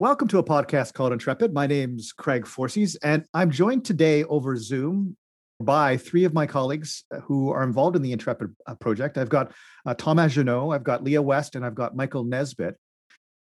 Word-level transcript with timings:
Welcome 0.00 0.28
to 0.28 0.38
a 0.38 0.44
podcast 0.44 0.92
called 0.94 1.12
Intrepid. 1.12 1.52
My 1.52 1.66
name's 1.66 2.12
Craig 2.12 2.46
Forcese, 2.46 2.94
and 3.02 3.24
I'm 3.34 3.50
joined 3.50 3.84
today 3.84 4.22
over 4.22 4.56
Zoom 4.56 5.16
by 5.58 5.96
three 5.96 6.22
of 6.22 6.32
my 6.32 6.46
colleagues 6.46 7.02
uh, 7.12 7.18
who 7.18 7.50
are 7.50 7.64
involved 7.64 7.96
in 7.96 8.02
the 8.02 8.12
Intrepid 8.12 8.54
uh, 8.68 8.76
project. 8.76 9.18
I've 9.18 9.28
got 9.28 9.50
uh, 9.84 9.94
Thomas 9.94 10.34
Juneau, 10.34 10.70
I've 10.70 10.84
got 10.84 11.02
Leah 11.02 11.20
West, 11.20 11.56
and 11.56 11.66
I've 11.66 11.74
got 11.74 11.96
Michael 11.96 12.22
Nesbitt. 12.22 12.76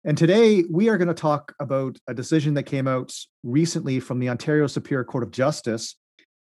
And 0.05 0.17
today 0.17 0.63
we 0.71 0.87
are 0.87 0.97
going 0.97 1.09
to 1.09 1.13
talk 1.13 1.53
about 1.59 1.97
a 2.07 2.13
decision 2.13 2.53
that 2.53 2.63
came 2.63 2.87
out 2.87 3.11
recently 3.43 3.99
from 3.99 4.19
the 4.19 4.29
Ontario 4.29 4.67
Superior 4.67 5.03
Court 5.03 5.25
of 5.25 5.31
Justice 5.31 5.97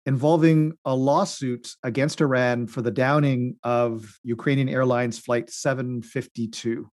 involving 0.05 0.73
a 0.85 0.97
lawsuit 0.97 1.75
against 1.85 2.21
Iran 2.21 2.67
for 2.67 2.83
the 2.83 2.91
downing 2.91 3.55
of 3.63 4.19
Ukrainian 4.25 4.69
Airlines 4.69 5.21
Flight 5.21 5.49
752. 5.49 6.91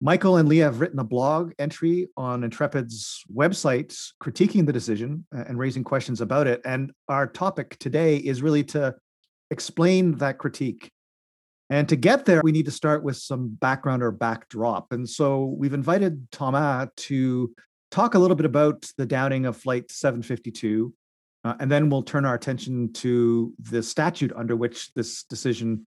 Michael 0.00 0.36
and 0.36 0.48
Leah 0.48 0.64
have 0.64 0.80
written 0.80 1.00
a 1.00 1.04
blog 1.04 1.52
entry 1.58 2.08
on 2.16 2.44
Intrepid's 2.44 3.24
website 3.34 4.12
critiquing 4.22 4.64
the 4.64 4.72
decision 4.72 5.26
uh, 5.36 5.44
and 5.48 5.58
raising 5.58 5.82
questions 5.82 6.20
about 6.20 6.46
it. 6.46 6.60
And 6.64 6.92
our 7.08 7.26
topic 7.26 7.76
today 7.80 8.16
is 8.16 8.40
really 8.40 8.62
to 8.64 8.94
explain 9.50 10.16
that 10.18 10.38
critique. 10.38 10.90
And 11.70 11.88
to 11.88 11.96
get 11.96 12.24
there, 12.26 12.40
we 12.44 12.52
need 12.52 12.66
to 12.66 12.70
start 12.70 13.02
with 13.02 13.16
some 13.16 13.48
background 13.48 14.02
or 14.02 14.12
backdrop. 14.12 14.92
And 14.92 15.08
so 15.08 15.44
we've 15.44 15.74
invited 15.74 16.30
Thomas 16.30 16.88
to 16.96 17.52
talk 17.90 18.14
a 18.14 18.18
little 18.18 18.36
bit 18.36 18.46
about 18.46 18.86
the 18.96 19.06
downing 19.06 19.46
of 19.46 19.56
Flight 19.56 19.90
752. 19.90 20.94
Uh, 21.44 21.54
and 21.60 21.70
then 21.70 21.90
we'll 21.90 22.02
turn 22.02 22.24
our 22.24 22.34
attention 22.34 22.92
to 22.92 23.52
the 23.58 23.82
statute 23.82 24.32
under 24.34 24.54
which 24.54 24.92
this 24.94 25.24
decision 25.24 25.86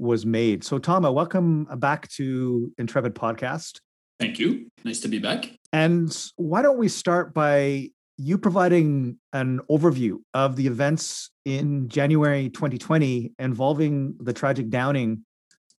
was 0.00 0.24
made. 0.24 0.64
So, 0.64 0.78
Tama, 0.78 1.12
welcome 1.12 1.68
back 1.76 2.08
to 2.12 2.72
Intrepid 2.78 3.14
Podcast. 3.14 3.80
Thank 4.18 4.38
you. 4.38 4.66
Nice 4.84 5.00
to 5.00 5.08
be 5.08 5.18
back. 5.18 5.50
And 5.72 6.14
why 6.36 6.62
don't 6.62 6.78
we 6.78 6.88
start 6.88 7.32
by 7.34 7.90
you 8.16 8.36
providing 8.36 9.18
an 9.32 9.60
overview 9.70 10.18
of 10.34 10.56
the 10.56 10.66
events 10.66 11.30
in 11.44 11.88
January 11.88 12.48
2020 12.50 13.32
involving 13.38 14.14
the 14.20 14.32
tragic 14.32 14.68
downing 14.68 15.24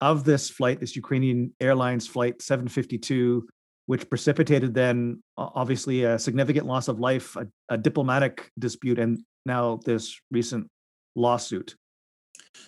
of 0.00 0.24
this 0.24 0.50
flight, 0.50 0.80
this 0.80 0.96
Ukrainian 0.96 1.52
Airlines 1.60 2.08
flight 2.08 2.42
752, 2.42 3.46
which 3.86 4.08
precipitated 4.08 4.74
then 4.74 5.22
obviously 5.36 6.02
a 6.04 6.18
significant 6.18 6.66
loss 6.66 6.88
of 6.88 6.98
life, 6.98 7.36
a, 7.36 7.46
a 7.68 7.78
diplomatic 7.78 8.50
dispute, 8.58 8.98
and 8.98 9.20
now 9.46 9.78
this 9.84 10.18
recent 10.30 10.68
lawsuit. 11.14 11.76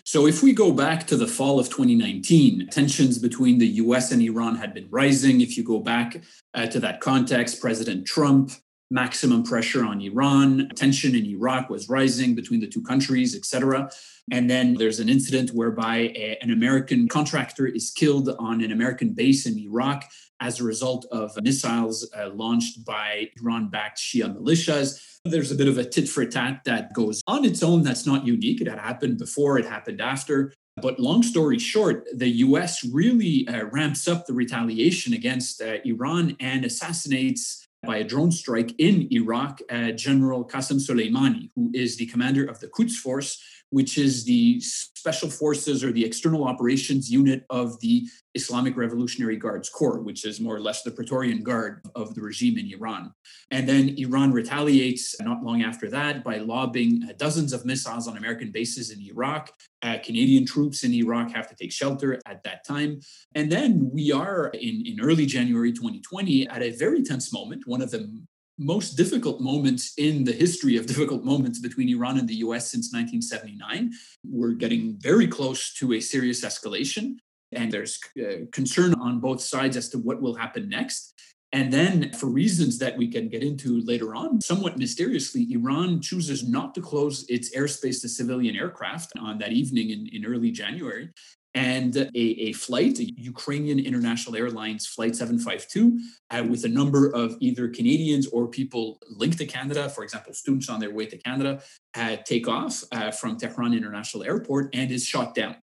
So, 0.05 0.27
if 0.27 0.43
we 0.43 0.53
go 0.53 0.73
back 0.73 1.07
to 1.09 1.17
the 1.17 1.27
fall 1.27 1.59
of 1.59 1.69
2019, 1.69 2.69
tensions 2.69 3.19
between 3.19 3.59
the 3.59 3.67
US 3.67 4.13
and 4.13 4.21
Iran 4.23 4.57
had 4.57 4.75
been 4.75 4.89
rising. 4.91 5.41
If 5.41 5.57
you 5.57 5.65
go 5.65 5.81
back 5.81 6.23
uh, 6.53 6.67
to 6.67 6.81
that 6.81 7.01
context, 7.01 7.61
President 7.61 8.07
Trump, 8.07 8.53
maximum 8.91 9.43
pressure 9.43 9.85
on 9.85 10.01
Iran, 10.01 10.69
tension 10.75 11.15
in 11.15 11.27
Iraq 11.27 11.71
was 11.71 11.89
rising 11.89 12.35
between 12.35 12.61
the 12.61 12.67
two 12.67 12.83
countries, 12.83 13.35
etc. 13.35 13.91
And 14.31 14.49
then 14.49 14.75
there's 14.75 15.01
an 15.01 15.09
incident 15.09 15.51
whereby 15.51 16.13
a, 16.15 16.39
an 16.43 16.51
American 16.51 17.09
contractor 17.09 17.67
is 17.67 17.91
killed 17.91 18.29
on 18.39 18.63
an 18.63 18.73
American 18.73 19.13
base 19.13 19.47
in 19.47 19.59
Iraq 19.59 20.05
as 20.41 20.61
a 20.61 20.65
result 20.65 21.07
of 21.11 21.33
missiles 21.43 22.09
uh, 22.17 22.29
launched 22.31 22.85
by 22.85 23.31
Iran 23.41 23.69
backed 23.69 23.99
Shia 23.99 24.35
militias. 24.35 25.01
There's 25.25 25.51
a 25.51 25.55
bit 25.55 25.69
of 25.69 25.79
a 25.79 25.85
tit 25.85 26.09
for 26.09 26.25
tat 26.27 26.63
that 26.65 26.93
goes 26.93 27.23
on 27.27 27.45
its 27.45 27.63
own. 27.63 27.83
That's 27.83 28.07
not 28.07 28.27
unique. 28.27 28.61
It 28.61 28.69
had 28.69 28.79
happened 28.79 29.19
before, 29.19 29.59
it 29.59 29.65
happened 29.65 30.01
after. 30.01 30.53
But 30.77 30.99
long 30.99 31.23
story 31.23 31.59
short, 31.59 32.05
the 32.13 32.29
US 32.29 32.85
really 32.85 33.47
uh, 33.49 33.67
ramps 33.67 34.09
up 34.09 34.27
the 34.27 34.33
retaliation 34.33 35.15
against 35.15 35.63
uh, 35.63 35.77
Iran 35.85 36.37
and 36.41 36.65
assassinates 36.65 37.64
by 37.85 37.99
a 37.99 38.05
drone 38.05 38.33
strike 38.33 38.75
in 38.79 39.09
Iraq 39.13 39.61
uh, 39.71 39.93
General 39.93 40.45
Qasem 40.45 40.81
Soleimani, 40.81 41.51
who 41.55 41.71
is 41.75 41.97
the 41.97 42.07
commander 42.07 42.45
of 42.45 42.61
the 42.61 42.69
Quds 42.69 42.97
Force, 42.97 43.43
which 43.75 43.99
is 43.99 44.25
the 44.25 44.61
special 44.61 45.29
forces 45.29 45.83
or 45.83 45.91
the 45.91 46.05
external 46.05 46.45
operations 46.45 47.11
unit 47.11 47.45
of 47.51 47.81
the 47.81 48.09
Islamic 48.35 48.77
Revolutionary 48.77 49.37
Guards 49.37 49.69
Corps, 49.69 50.01
which 50.01 50.25
is 50.25 50.39
more 50.41 50.55
or 50.55 50.61
less 50.61 50.83
the 50.83 50.93
Praetorian 50.93 51.43
Guard 51.43 51.81
of 51.97 52.15
the 52.15 52.21
regime 52.21 52.57
in 52.57 52.73
Iran. 52.73 53.13
And 53.51 53.69
then 53.69 53.97
Iran 53.99 54.31
retaliates 54.31 55.21
not 55.21 55.43
long 55.43 55.63
after 55.65 55.91
that 55.91 56.23
by 56.23 56.37
lobbing 56.37 57.03
uh, 57.03 57.15
dozens 57.17 57.53
of 57.53 57.65
missiles 57.65 58.07
on 58.07 58.17
American 58.17 58.53
bases 58.53 58.93
in 58.93 59.01
Iraq. 59.03 59.51
Uh, 59.83 59.99
Canadian 60.05 60.47
troops 60.47 60.85
in 60.85 60.95
Iraq 60.95 61.33
have 61.33 61.49
to 61.49 61.57
take 61.57 61.73
shelter 61.73 62.21
at 62.27 62.45
that 62.45 62.65
time. 62.65 63.01
And 63.35 63.51
then 63.51 63.91
we 63.93 64.13
are 64.13 64.51
in, 64.55 64.87
in 64.87 65.01
early 65.01 65.27
January 65.27 65.73
2020 65.73 66.47
at 66.47 66.63
a 66.63 66.71
very 66.71 67.03
tense 67.03 67.33
moment, 67.33 67.67
one 67.67 67.83
of 67.83 67.91
the 67.91 68.23
most 68.59 68.97
difficult 68.97 69.41
moments 69.41 69.93
in 69.97 70.25
the 70.25 70.33
history 70.33 70.77
of 70.77 70.87
difficult 70.93 71.25
moments 71.25 71.59
between 71.59 71.89
Iran 71.89 72.19
and 72.19 72.29
the 72.29 72.37
US 72.37 72.71
since 72.71 72.93
1979. 72.93 73.93
We're 74.25 74.53
getting 74.53 74.97
very 74.99 75.27
close 75.27 75.73
to 75.75 75.95
a 75.95 76.01
serious 76.01 76.45
escalation, 76.45 77.17
and 77.53 77.71
there's 77.71 77.99
uh, 78.21 78.47
concern 78.53 78.95
on 78.95 79.21
both 79.21 79.41
sides 79.41 79.77
as 79.77 79.89
to 79.91 79.99
what 79.99 80.21
will 80.21 80.35
happen 80.35 80.69
next. 80.69 81.13
And 81.53 81.73
then, 81.73 82.13
for 82.15 82.27
reasons 82.27 82.79
that 82.79 82.97
we 82.97 83.07
can 83.07 83.29
get 83.29 83.45
into 83.45 83.81
later 83.83 84.17
on, 84.17 84.41
somewhat 84.41 84.77
mysteriously, 84.77 85.47
Iran 85.53 86.01
chooses 86.01 86.49
not 86.49 86.75
to 86.75 86.81
close 86.81 87.25
its 87.29 87.55
airspace 87.55 88.01
to 88.01 88.09
civilian 88.09 88.57
aircraft 88.57 89.13
on 89.21 89.39
that 89.39 89.53
evening 89.53 89.91
in, 89.91 90.09
in 90.13 90.27
early 90.27 90.51
January 90.51 91.11
and 91.55 91.97
a, 91.97 92.11
a 92.19 92.53
flight, 92.53 92.99
a 92.99 93.05
Ukrainian 93.05 93.79
International 93.79 94.37
Airlines 94.37 94.87
Flight 94.87 95.15
752, 95.15 96.01
uh, 96.31 96.45
with 96.49 96.65
a 96.65 96.69
number 96.69 97.11
of 97.15 97.37
either 97.41 97.69
Canadians 97.69 98.27
or 98.29 98.49
people 98.49 98.99
linked 99.09 99.39
to 99.39 99.47
Canada, 99.47 99.89
for 99.89 100.03
example, 100.03 100.35
students 100.35 100.69
on 100.69 100.81
their 100.81 100.93
way 100.93 101.07
to 101.07 101.17
Canada, 101.17 101.63
uh, 101.95 102.17
take 102.25 102.49
off 102.49 102.83
uh, 102.91 103.13
from 103.13 103.37
Tehran 103.37 103.73
International 103.73 104.25
Airport 104.25 104.75
and 104.75 104.91
is 104.91 105.07
shot 105.07 105.35
down. 105.35 105.57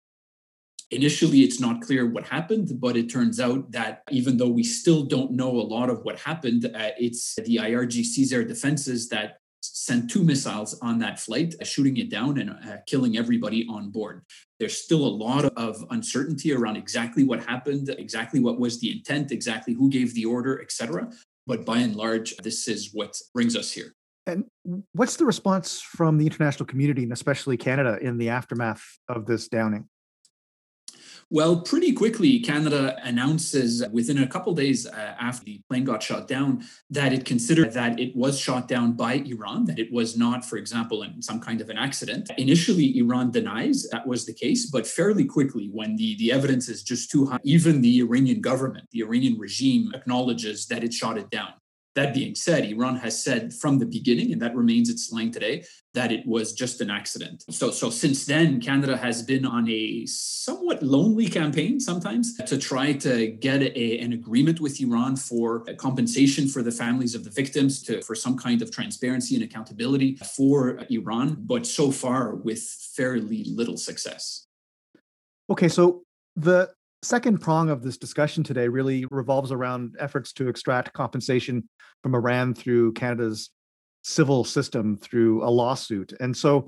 Initially, 0.92 1.42
it's 1.42 1.60
not 1.60 1.82
clear 1.82 2.06
what 2.06 2.26
happened, 2.26 2.70
but 2.80 2.98
it 2.98 3.10
turns 3.10 3.40
out 3.40 3.72
that 3.72 4.04
even 4.12 4.38
though 4.38 4.50
we 4.50 4.64
still 4.64 5.04
don't 5.04 5.32
know 5.32 5.50
a 5.50 5.68
lot 5.76 5.90
of 5.90 6.04
what 6.04 6.20
happened, 6.20 6.66
uh, 6.66 6.92
it's 6.98 7.36
the 7.36 7.58
IRGC's 7.58 8.34
air 8.34 8.44
defenses 8.44 9.08
that 9.10 9.38
sent 9.82 10.12
two 10.12 10.24
missiles 10.24 10.78
on 10.82 11.00
that 11.00 11.20
flight, 11.20 11.56
uh, 11.60 11.66
shooting 11.66 11.98
it 11.98 12.10
down 12.10 12.38
and 12.38 12.52
uh, 12.52 12.78
killing 12.86 13.18
everybody 13.18 13.66
on 13.68 13.90
board. 13.90 14.22
There's 14.60 14.78
still 14.78 15.04
a 15.04 15.16
lot 15.26 15.46
of 15.46 15.84
uncertainty 15.90 16.54
around 16.54 16.76
exactly 16.76 17.24
what 17.24 17.44
happened, 17.44 17.90
exactly 17.90 18.40
what 18.40 18.60
was 18.60 18.80
the 18.80 18.92
intent, 18.92 19.32
exactly 19.32 19.74
who 19.74 19.90
gave 19.90 20.14
the 20.14 20.26
order, 20.26 20.62
etc. 20.62 21.12
But 21.48 21.66
by 21.66 21.80
and 21.80 21.96
large, 21.96 22.38
this 22.38 22.68
is 22.68 22.92
what 22.94 23.18
brings 23.34 23.56
us 23.56 23.72
here. 23.72 23.96
And 24.28 24.46
what's 24.94 25.16
the 25.16 25.26
response 25.26 25.82
from 25.82 26.20
the 26.20 26.28
international 26.28 26.68
community, 26.68 27.02
and 27.02 27.12
especially 27.12 27.58
Canada, 27.58 27.98
in 28.00 28.20
the 28.20 28.30
aftermath 28.30 28.84
of 29.10 29.26
this 29.26 29.48
downing? 29.48 29.90
Well, 31.34 31.62
pretty 31.62 31.94
quickly, 31.94 32.42
Canada 32.42 32.98
announces 33.04 33.82
within 33.94 34.22
a 34.22 34.28
couple 34.28 34.54
days 34.54 34.86
uh, 34.86 35.16
after 35.18 35.46
the 35.46 35.62
plane 35.70 35.86
got 35.86 36.04
shot 36.04 36.28
down 36.28 36.66
that 36.90 37.14
it 37.14 37.24
considered 37.24 37.72
that 37.72 37.98
it 38.02 38.14
was 38.14 38.38
shot 38.38 38.68
down 38.68 38.98
by 38.98 39.14
Iran, 39.14 39.64
that 39.68 39.80
it 39.80 39.94
was 39.94 40.18
not, 40.18 40.44
for 40.44 40.58
example, 40.58 41.04
in 41.04 41.22
some 41.22 41.40
kind 41.40 41.62
of 41.62 41.70
an 41.70 41.78
accident. 41.78 42.30
Initially, 42.38 42.98
Iran 42.98 43.32
denies 43.32 43.88
that 43.94 44.06
was 44.06 44.26
the 44.26 44.34
case, 44.34 44.70
but 44.70 44.86
fairly 44.86 45.24
quickly, 45.24 45.70
when 45.72 45.96
the, 45.96 46.18
the 46.18 46.34
evidence 46.34 46.68
is 46.68 46.84
just 46.84 47.10
too 47.10 47.26
high, 47.28 47.40
even 47.46 47.82
the 47.82 48.00
Iranian 48.02 48.42
government, 48.42 48.90
the 48.92 49.00
Iranian 49.00 49.40
regime 49.40 49.94
acknowledges 49.96 50.66
that 50.66 50.84
it 50.84 50.94
shot 50.94 51.18
it 51.18 51.30
down. 51.30 51.54
That 51.96 52.14
being 52.14 52.36
said, 52.36 52.64
Iran 52.66 52.96
has 52.98 53.22
said 53.22 53.54
from 53.54 53.78
the 53.78 53.86
beginning, 53.86 54.32
and 54.32 54.42
that 54.42 54.56
remains 54.56 54.90
its 54.90 55.12
line 55.12 55.30
today, 55.30 55.66
that 55.94 56.10
it 56.10 56.26
was 56.26 56.54
just 56.54 56.80
an 56.80 56.90
accident. 56.90 57.44
So, 57.50 57.70
so 57.70 57.90
since 57.90 58.26
then, 58.26 58.62
Canada 58.62 58.96
has 58.96 59.22
been 59.24 59.46
on 59.46 59.70
a 59.70 60.06
somewhat 60.06 60.82
lonely 60.82 61.28
campaign 61.28 61.82
sometimes 61.82 62.36
to 62.36 62.58
try 62.58 62.94
to 62.94 63.28
get 63.28 63.62
a, 63.62 64.00
an 64.00 64.14
agreement 64.14 64.62
with 64.62 64.80
Iran 64.80 65.18
for 65.18 65.66
compensation 65.78 66.48
for 66.48 66.64
the 66.64 66.72
families 66.72 67.14
of 67.14 67.26
the 67.26 67.30
victims, 67.30 67.84
to, 67.84 68.02
for 68.04 68.16
some 68.16 68.38
kind 68.38 68.62
of 68.62 68.72
transparency 68.72 69.36
and 69.36 69.44
accountability 69.44 70.16
for 70.16 70.80
Iran, 70.90 71.36
but 71.42 71.66
so 71.66 71.92
far 71.92 72.36
with 72.36 72.62
fairly 72.96 73.44
little 73.44 73.76
success. 73.76 74.48
Okay, 75.50 75.68
so 75.68 76.04
the 76.38 76.72
second 77.04 77.40
prong 77.40 77.70
of 77.70 77.82
this 77.82 77.98
discussion 77.98 78.44
today 78.44 78.68
really 78.68 79.06
revolves 79.10 79.52
around 79.52 79.96
efforts 80.00 80.34
to 80.34 80.48
extract 80.48 80.94
compensation 80.94 81.68
from 82.04 82.16
Iran 82.16 82.54
through 82.54 82.94
Canada's 82.94 83.50
civil 84.04 84.44
system 84.44 84.98
through 84.98 85.44
a 85.44 85.50
lawsuit. 85.50 86.14
And 86.20 86.36
so 86.36 86.68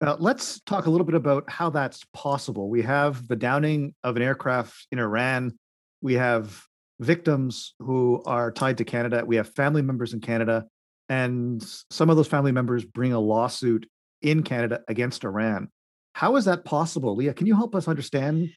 uh, 0.00 0.16
let's 0.18 0.60
talk 0.62 0.86
a 0.86 0.90
little 0.90 1.04
bit 1.04 1.14
about 1.14 1.48
how 1.48 1.70
that's 1.70 2.04
possible. 2.12 2.68
We 2.68 2.82
have 2.82 3.26
the 3.28 3.36
downing 3.36 3.94
of 4.02 4.16
an 4.16 4.22
aircraft 4.22 4.86
in 4.90 4.98
Iran. 4.98 5.56
We 6.02 6.14
have 6.14 6.62
victims 7.00 7.74
who 7.78 8.22
are 8.26 8.50
tied 8.50 8.78
to 8.78 8.84
Canada. 8.84 9.24
We 9.24 9.36
have 9.36 9.54
family 9.54 9.82
members 9.82 10.12
in 10.12 10.20
Canada. 10.20 10.66
And 11.08 11.64
some 11.90 12.10
of 12.10 12.16
those 12.16 12.28
family 12.28 12.52
members 12.52 12.84
bring 12.84 13.12
a 13.12 13.20
lawsuit 13.20 13.88
in 14.22 14.42
Canada 14.42 14.80
against 14.88 15.24
Iran. 15.24 15.68
How 16.14 16.36
is 16.36 16.44
that 16.46 16.64
possible? 16.64 17.16
Leah, 17.16 17.34
can 17.34 17.46
you 17.46 17.56
help 17.56 17.74
us 17.74 17.88
understand 17.88 18.50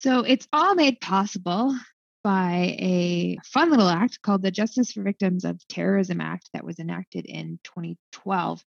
so 0.00 0.20
it's 0.20 0.46
all 0.52 0.74
made 0.74 1.00
possible 1.00 1.74
by 2.22 2.76
a 2.80 3.38
fun 3.44 3.70
little 3.70 3.88
act 3.88 4.20
called 4.20 4.42
the 4.42 4.50
Justice 4.50 4.92
for 4.92 5.02
Victims 5.02 5.44
of 5.44 5.60
Terrorism 5.68 6.20
Act 6.20 6.50
that 6.52 6.64
was 6.64 6.80
enacted 6.80 7.24
in 7.24 7.60
2012, 7.62 8.64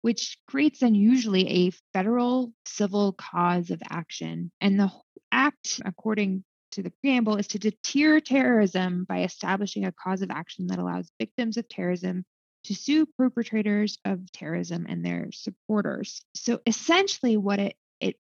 which 0.00 0.38
creates 0.48 0.80
unusually 0.80 1.46
a 1.46 1.72
federal 1.92 2.52
civil 2.64 3.12
cause 3.12 3.70
of 3.70 3.82
action. 3.90 4.50
And 4.62 4.80
the 4.80 4.90
act, 5.30 5.80
according 5.84 6.42
to 6.70 6.82
the 6.82 6.92
preamble, 7.02 7.36
is 7.36 7.48
to 7.48 7.58
deter 7.58 8.20
terrorism 8.20 9.04
by 9.04 9.24
establishing 9.24 9.84
a 9.84 9.92
cause 9.92 10.22
of 10.22 10.30
action 10.30 10.68
that 10.68 10.78
allows 10.78 11.12
victims 11.20 11.58
of 11.58 11.68
terrorism 11.68 12.24
to 12.64 12.74
sue 12.74 13.06
perpetrators 13.18 13.98
of 14.06 14.32
terrorism 14.32 14.86
and 14.88 15.04
their 15.04 15.30
supporters. 15.32 16.24
So 16.34 16.60
essentially, 16.66 17.36
what 17.36 17.58
it, 17.58 17.76
it 18.00 18.16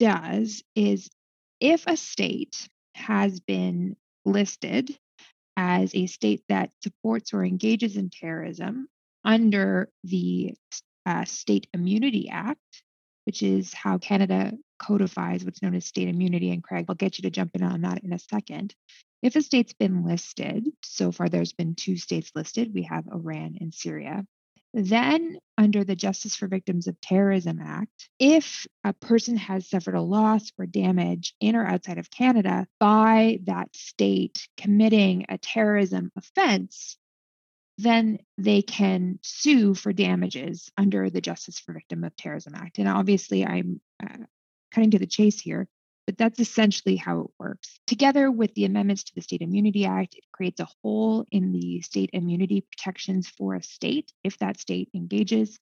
does 0.00 0.64
is 0.74 1.08
if 1.60 1.86
a 1.86 1.96
state 1.96 2.68
has 2.94 3.40
been 3.40 3.96
listed 4.24 4.96
as 5.56 5.94
a 5.94 6.06
state 6.06 6.42
that 6.48 6.70
supports 6.82 7.32
or 7.32 7.44
engages 7.44 7.96
in 7.96 8.10
terrorism 8.10 8.88
under 9.24 9.88
the 10.04 10.54
uh, 11.06 11.24
State 11.24 11.66
Immunity 11.72 12.28
Act, 12.30 12.82
which 13.24 13.42
is 13.42 13.72
how 13.72 13.98
Canada 13.98 14.52
codifies 14.78 15.44
what's 15.44 15.62
known 15.62 15.74
as 15.74 15.86
state 15.86 16.08
immunity. 16.08 16.50
And 16.50 16.62
Craig, 16.62 16.86
I'll 16.88 16.94
get 16.94 17.18
you 17.18 17.22
to 17.22 17.30
jump 17.30 17.52
in 17.54 17.62
on 17.62 17.82
that 17.82 18.04
in 18.04 18.12
a 18.12 18.18
second. 18.18 18.74
If 19.22 19.34
a 19.36 19.42
state's 19.42 19.72
been 19.72 20.04
listed, 20.04 20.68
so 20.84 21.10
far 21.10 21.28
there's 21.28 21.52
been 21.52 21.74
two 21.74 21.96
states 21.96 22.30
listed, 22.34 22.74
we 22.74 22.82
have 22.82 23.06
Iran 23.08 23.56
and 23.60 23.72
Syria. 23.72 24.24
Then, 24.78 25.38
under 25.56 25.84
the 25.84 25.96
Justice 25.96 26.36
for 26.36 26.48
Victims 26.48 26.86
of 26.86 27.00
Terrorism 27.00 27.60
Act, 27.62 28.10
if 28.18 28.66
a 28.84 28.92
person 28.92 29.38
has 29.38 29.66
suffered 29.66 29.94
a 29.94 30.02
loss 30.02 30.52
or 30.58 30.66
damage 30.66 31.34
in 31.40 31.56
or 31.56 31.66
outside 31.66 31.96
of 31.96 32.10
Canada 32.10 32.66
by 32.78 33.40
that 33.44 33.74
state 33.74 34.46
committing 34.58 35.24
a 35.30 35.38
terrorism 35.38 36.12
offense, 36.14 36.98
then 37.78 38.18
they 38.36 38.60
can 38.60 39.18
sue 39.22 39.72
for 39.72 39.94
damages 39.94 40.70
under 40.76 41.08
the 41.08 41.22
Justice 41.22 41.58
for 41.58 41.72
Victim 41.72 42.04
of 42.04 42.14
Terrorism 42.14 42.54
Act. 42.54 42.76
And 42.76 42.86
obviously, 42.86 43.46
I'm 43.46 43.80
uh, 44.02 44.24
cutting 44.72 44.90
to 44.90 44.98
the 44.98 45.06
chase 45.06 45.40
here, 45.40 45.68
but 46.06 46.16
that's 46.16 46.38
essentially 46.38 46.96
how 46.96 47.20
it 47.20 47.30
works. 47.38 47.80
Together 47.86 48.30
with 48.30 48.54
the 48.54 48.64
amendments 48.64 49.04
to 49.04 49.14
the 49.14 49.20
State 49.20 49.42
Immunity 49.42 49.84
Act, 49.84 50.14
it 50.14 50.24
creates 50.32 50.60
a 50.60 50.68
hole 50.82 51.26
in 51.32 51.52
the 51.52 51.80
state 51.82 52.10
immunity 52.12 52.60
protections 52.60 53.28
for 53.28 53.54
a 53.54 53.62
state 53.62 54.12
if 54.22 54.38
that 54.38 54.60
state 54.60 54.88
engages 54.94 55.58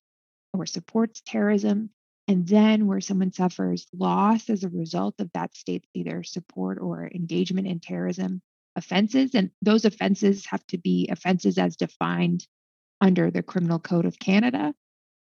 or 0.52 0.66
supports 0.66 1.22
terrorism. 1.26 1.90
And 2.28 2.46
then 2.46 2.86
where 2.86 3.00
someone 3.00 3.32
suffers 3.32 3.86
loss 3.92 4.48
as 4.48 4.64
a 4.64 4.68
result 4.68 5.16
of 5.18 5.30
that 5.34 5.54
state's 5.56 5.88
either 5.94 6.22
support 6.22 6.78
or 6.80 7.10
engagement 7.14 7.66
in 7.66 7.80
terrorism, 7.80 8.40
offenses, 8.76 9.34
and 9.34 9.50
those 9.60 9.84
offenses 9.84 10.46
have 10.46 10.66
to 10.68 10.78
be 10.78 11.08
offenses 11.10 11.58
as 11.58 11.76
defined 11.76 12.46
under 13.00 13.30
the 13.30 13.42
Criminal 13.42 13.78
Code 13.78 14.06
of 14.06 14.18
Canada, 14.18 14.74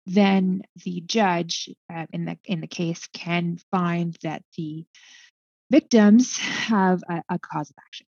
then 0.09 0.63
the 0.83 1.01
judge 1.05 1.69
uh, 1.93 2.05
in 2.11 2.25
the 2.25 2.37
in 2.45 2.61
the 2.61 2.67
case 2.67 3.07
can 3.13 3.57
find 3.71 4.17
that 4.23 4.43
the 4.57 4.85
victims 5.71 6.37
have 6.37 7.03
a, 7.09 7.21
a 7.29 7.39
cause 7.39 7.69
of 7.69 7.75
action. 7.79 8.07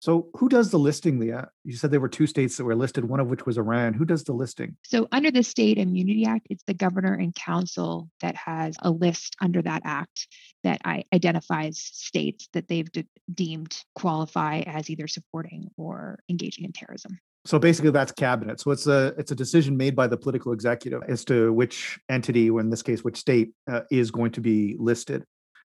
So, 0.00 0.28
who 0.36 0.50
does 0.50 0.70
the 0.70 0.78
listing, 0.78 1.18
Leah? 1.18 1.48
You 1.64 1.76
said 1.76 1.90
there 1.90 1.98
were 1.98 2.10
two 2.10 2.26
states 2.26 2.58
that 2.58 2.64
were 2.64 2.76
listed, 2.76 3.06
one 3.06 3.20
of 3.20 3.28
which 3.28 3.46
was 3.46 3.56
Iran. 3.56 3.94
Who 3.94 4.04
does 4.04 4.24
the 4.24 4.34
listing? 4.34 4.76
So, 4.84 5.08
under 5.12 5.30
the 5.30 5.42
State 5.42 5.78
Immunity 5.78 6.26
Act, 6.26 6.46
it's 6.50 6.62
the 6.64 6.74
governor 6.74 7.14
in 7.14 7.32
council 7.32 8.10
that 8.20 8.36
has 8.36 8.76
a 8.82 8.90
list 8.90 9.34
under 9.40 9.62
that 9.62 9.80
act 9.84 10.28
that 10.62 10.82
identifies 10.84 11.78
states 11.78 12.50
that 12.52 12.68
they've 12.68 12.92
de- 12.92 13.06
deemed 13.32 13.82
qualify 13.94 14.58
as 14.66 14.90
either 14.90 15.08
supporting 15.08 15.70
or 15.78 16.18
engaging 16.28 16.64
in 16.64 16.72
terrorism. 16.72 17.18
So 17.46 17.58
basically, 17.58 17.90
that's 17.90 18.12
cabinet. 18.12 18.60
So 18.60 18.70
it's 18.70 18.86
a 18.86 19.14
it's 19.18 19.30
a 19.30 19.34
decision 19.34 19.76
made 19.76 19.94
by 19.94 20.06
the 20.06 20.16
political 20.16 20.52
executive 20.52 21.02
as 21.08 21.24
to 21.26 21.52
which 21.52 21.98
entity, 22.08 22.50
or 22.50 22.60
in 22.60 22.70
this 22.70 22.82
case, 22.82 23.04
which 23.04 23.18
state, 23.18 23.52
uh, 23.70 23.82
is 23.90 24.10
going 24.10 24.32
to 24.32 24.40
be 24.40 24.76
listed. 24.78 25.24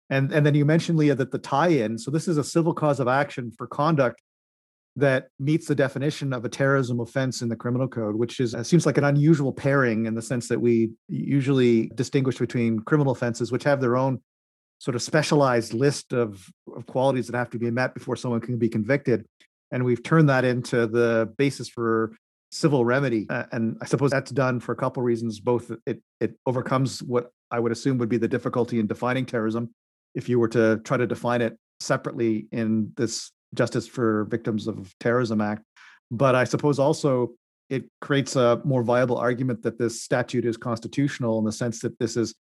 And 0.09 0.31
and 0.31 0.45
then 0.45 0.55
you 0.55 0.65
mentioned 0.65 0.97
Leah 0.97 1.15
that 1.15 1.31
the 1.31 1.37
tie-in. 1.37 1.97
So 1.99 2.09
this 2.09 2.27
is 2.27 2.37
a 2.37 2.43
civil 2.43 2.73
cause 2.73 2.99
of 2.99 3.07
action 3.07 3.51
for 3.57 3.67
conduct 3.67 4.21
that 4.95 5.27
meets 5.39 5.67
the 5.67 5.75
definition 5.75 6.33
of 6.33 6.43
a 6.43 6.49
terrorism 6.49 6.99
offense 6.99 7.43
in 7.43 7.49
the 7.49 7.55
criminal 7.55 7.87
code, 7.87 8.15
which 8.15 8.39
is 8.39 8.55
uh, 8.55 8.63
seems 8.63 8.87
like 8.87 8.97
an 8.97 9.03
unusual 9.03 9.53
pairing 9.53 10.07
in 10.07 10.15
the 10.15 10.21
sense 10.21 10.47
that 10.47 10.59
we 10.59 10.89
usually 11.07 11.91
distinguish 11.93 12.39
between 12.39 12.79
criminal 12.79 13.11
offenses, 13.11 13.51
which 13.51 13.63
have 13.63 13.79
their 13.79 13.95
own 13.95 14.19
sort 14.79 14.95
of 14.95 15.01
specialized 15.01 15.73
list 15.73 16.13
of, 16.13 16.49
of 16.75 16.85
qualities 16.87 17.27
that 17.27 17.37
have 17.37 17.49
to 17.49 17.59
be 17.59 17.69
met 17.69 17.93
before 17.93 18.15
someone 18.15 18.41
can 18.41 18.57
be 18.57 18.69
convicted. 18.69 19.25
And 19.71 19.83
we've 19.83 20.03
turned 20.03 20.29
that 20.29 20.45
into 20.45 20.87
the 20.87 21.33
basis 21.37 21.67
for 21.69 22.13
civil 22.51 22.85
remedy. 22.85 23.27
Uh, 23.29 23.43
and 23.51 23.77
I 23.81 23.85
suppose 23.85 24.11
that's 24.11 24.31
done 24.31 24.59
for 24.59 24.71
a 24.71 24.75
couple 24.75 25.01
of 25.01 25.05
reasons. 25.05 25.39
Both 25.39 25.71
it 25.85 26.01
it 26.19 26.35
overcomes 26.45 27.03
what 27.03 27.31
I 27.51 27.59
would 27.59 27.71
assume 27.71 27.97
would 27.97 28.09
be 28.09 28.17
the 28.17 28.27
difficulty 28.27 28.79
in 28.79 28.87
defining 28.87 29.25
terrorism 29.25 29.71
if 30.15 30.29
you 30.29 30.39
were 30.39 30.47
to 30.49 30.77
try 30.83 30.97
to 30.97 31.07
define 31.07 31.41
it 31.41 31.57
separately 31.79 32.47
in 32.51 32.91
this 32.97 33.31
Justice 33.53 33.87
for 33.87 34.25
Victims 34.25 34.67
of 34.67 34.93
Terrorism 34.99 35.41
Act. 35.41 35.63
But 36.11 36.35
I 36.35 36.43
suppose 36.43 36.79
also 36.79 37.33
it 37.69 37.85
creates 38.01 38.35
a 38.35 38.61
more 38.63 38.83
viable 38.83 39.17
argument 39.17 39.63
that 39.63 39.77
this 39.77 40.01
statute 40.01 40.45
is 40.45 40.57
constitutional 40.57 41.39
in 41.39 41.45
the 41.45 41.51
sense 41.51 41.81
that 41.81 41.99
this 41.99 42.15
is 42.15 42.33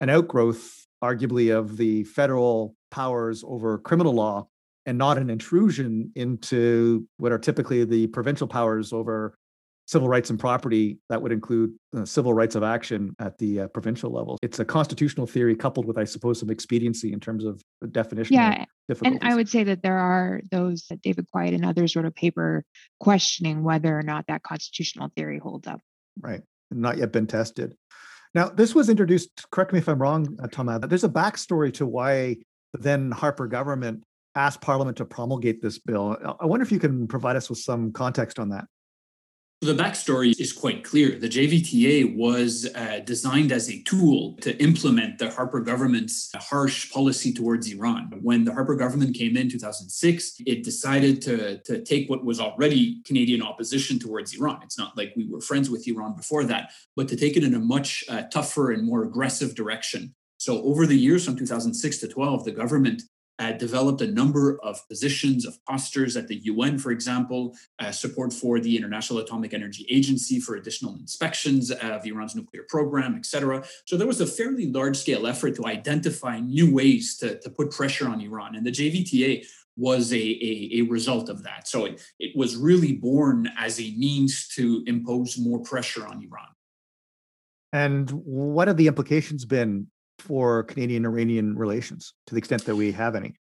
an 0.00 0.08
outgrowth, 0.08 0.86
arguably, 1.04 1.54
of 1.54 1.76
the 1.76 2.04
federal 2.04 2.74
powers 2.90 3.44
over 3.46 3.78
criminal 3.78 4.14
law 4.14 4.48
and 4.90 4.98
not 4.98 5.18
an 5.18 5.30
intrusion 5.30 6.10
into 6.16 7.06
what 7.18 7.30
are 7.30 7.38
typically 7.38 7.84
the 7.84 8.08
provincial 8.08 8.48
powers 8.48 8.92
over 8.92 9.36
civil 9.86 10.08
rights 10.08 10.30
and 10.30 10.38
property 10.38 10.98
that 11.08 11.22
would 11.22 11.30
include 11.30 11.72
uh, 11.96 12.04
civil 12.04 12.34
rights 12.34 12.56
of 12.56 12.64
action 12.64 13.14
at 13.20 13.38
the 13.38 13.60
uh, 13.60 13.68
provincial 13.68 14.10
level. 14.10 14.36
It's 14.42 14.58
a 14.58 14.64
constitutional 14.64 15.28
theory 15.28 15.54
coupled 15.54 15.86
with, 15.86 15.96
I 15.96 16.02
suppose, 16.02 16.40
some 16.40 16.50
expediency 16.50 17.12
in 17.12 17.20
terms 17.20 17.44
of 17.44 17.62
the 17.80 17.86
definition. 17.86 18.34
Yeah, 18.34 18.64
and 19.04 19.20
I 19.22 19.36
would 19.36 19.48
say 19.48 19.62
that 19.62 19.80
there 19.84 19.98
are 19.98 20.40
those 20.50 20.86
that 20.90 21.02
David 21.02 21.26
Quiet 21.30 21.54
and 21.54 21.64
others 21.64 21.94
wrote 21.94 22.04
a 22.04 22.10
paper 22.10 22.64
questioning 22.98 23.62
whether 23.62 23.96
or 23.96 24.02
not 24.02 24.24
that 24.26 24.42
constitutional 24.42 25.12
theory 25.14 25.38
holds 25.38 25.68
up. 25.68 25.80
Right, 26.20 26.42
not 26.72 26.98
yet 26.98 27.12
been 27.12 27.28
tested. 27.28 27.76
Now, 28.34 28.48
this 28.48 28.74
was 28.74 28.88
introduced. 28.88 29.46
Correct 29.52 29.72
me 29.72 29.78
if 29.78 29.88
I'm 29.88 30.02
wrong, 30.02 30.36
uh, 30.42 30.48
Tom. 30.48 30.80
There's 30.82 31.04
a 31.04 31.08
backstory 31.08 31.72
to 31.74 31.86
why 31.86 32.38
the 32.72 32.78
then 32.80 33.12
Harper 33.12 33.46
government 33.46 34.02
asked 34.34 34.60
Parliament 34.60 34.96
to 34.98 35.04
promulgate 35.04 35.60
this 35.62 35.78
bill. 35.78 36.16
I 36.40 36.46
wonder 36.46 36.64
if 36.64 36.72
you 36.72 36.78
can 36.78 37.06
provide 37.06 37.36
us 37.36 37.48
with 37.48 37.58
some 37.58 37.92
context 37.92 38.38
on 38.38 38.50
that. 38.50 38.66
The 39.62 39.74
backstory 39.74 40.32
is 40.40 40.54
quite 40.54 40.84
clear. 40.84 41.18
The 41.18 41.28
JVTA 41.28 42.16
was 42.16 42.66
uh, 42.74 43.00
designed 43.04 43.52
as 43.52 43.68
a 43.68 43.82
tool 43.82 44.38
to 44.40 44.56
implement 44.56 45.18
the 45.18 45.30
Harper 45.30 45.60
government's 45.60 46.30
harsh 46.34 46.90
policy 46.90 47.30
towards 47.30 47.70
Iran. 47.70 48.10
When 48.22 48.44
the 48.44 48.54
Harper 48.54 48.74
government 48.74 49.14
came 49.14 49.36
in 49.36 49.50
2006, 49.50 50.36
it 50.46 50.64
decided 50.64 51.20
to, 51.22 51.58
to 51.64 51.82
take 51.82 52.08
what 52.08 52.24
was 52.24 52.40
already 52.40 53.02
Canadian 53.04 53.42
opposition 53.42 53.98
towards 53.98 54.32
Iran. 54.32 54.60
It's 54.62 54.78
not 54.78 54.96
like 54.96 55.12
we 55.14 55.28
were 55.28 55.42
friends 55.42 55.68
with 55.68 55.86
Iran 55.86 56.16
before 56.16 56.44
that, 56.44 56.70
but 56.96 57.06
to 57.08 57.16
take 57.16 57.36
it 57.36 57.44
in 57.44 57.52
a 57.52 57.60
much 57.60 58.02
uh, 58.08 58.22
tougher 58.32 58.70
and 58.70 58.82
more 58.82 59.02
aggressive 59.02 59.54
direction. 59.54 60.14
So, 60.38 60.62
over 60.62 60.86
the 60.86 60.96
years 60.96 61.26
from 61.26 61.36
2006 61.36 61.98
to 61.98 62.08
12, 62.08 62.44
the 62.44 62.50
government 62.50 63.02
uh, 63.40 63.52
developed 63.52 64.02
a 64.02 64.06
number 64.06 64.60
of 64.62 64.86
positions, 64.86 65.46
of 65.46 65.58
postures 65.64 66.16
at 66.16 66.28
the 66.28 66.36
UN, 66.44 66.78
for 66.78 66.92
example, 66.92 67.56
uh, 67.78 67.90
support 67.90 68.32
for 68.32 68.60
the 68.60 68.76
International 68.76 69.18
Atomic 69.18 69.54
Energy 69.54 69.86
Agency 69.88 70.38
for 70.38 70.56
additional 70.56 70.94
inspections 70.96 71.70
of 71.70 72.06
Iran's 72.06 72.36
nuclear 72.36 72.64
program, 72.68 73.16
et 73.16 73.24
cetera. 73.24 73.64
So 73.86 73.96
there 73.96 74.06
was 74.06 74.20
a 74.20 74.26
fairly 74.26 74.70
large 74.70 74.96
scale 74.96 75.26
effort 75.26 75.56
to 75.56 75.66
identify 75.66 76.38
new 76.38 76.72
ways 76.72 77.16
to, 77.16 77.40
to 77.40 77.48
put 77.50 77.70
pressure 77.70 78.08
on 78.08 78.20
Iran. 78.20 78.56
And 78.56 78.66
the 78.66 78.70
JVTA 78.70 79.46
was 79.76 80.12
a, 80.12 80.16
a, 80.16 80.80
a, 80.80 80.82
result 80.82 81.30
of 81.30 81.42
that. 81.44 81.66
So 81.66 81.86
it, 81.86 82.02
it 82.18 82.36
was 82.36 82.56
really 82.56 82.92
born 82.92 83.50
as 83.56 83.80
a 83.80 83.94
means 83.96 84.48
to 84.56 84.84
impose 84.86 85.38
more 85.38 85.60
pressure 85.60 86.06
on 86.06 86.22
Iran. 86.22 86.48
And 87.72 88.10
what 88.10 88.68
have 88.68 88.76
the 88.76 88.88
implications 88.88 89.46
been 89.46 89.86
for 90.20 90.62
Canadian 90.64 91.04
Iranian 91.04 91.56
relations 91.56 92.14
to 92.26 92.34
the 92.34 92.38
extent 92.38 92.64
that 92.66 92.76
we 92.76 92.92
have 92.92 93.16
any? 93.16 93.34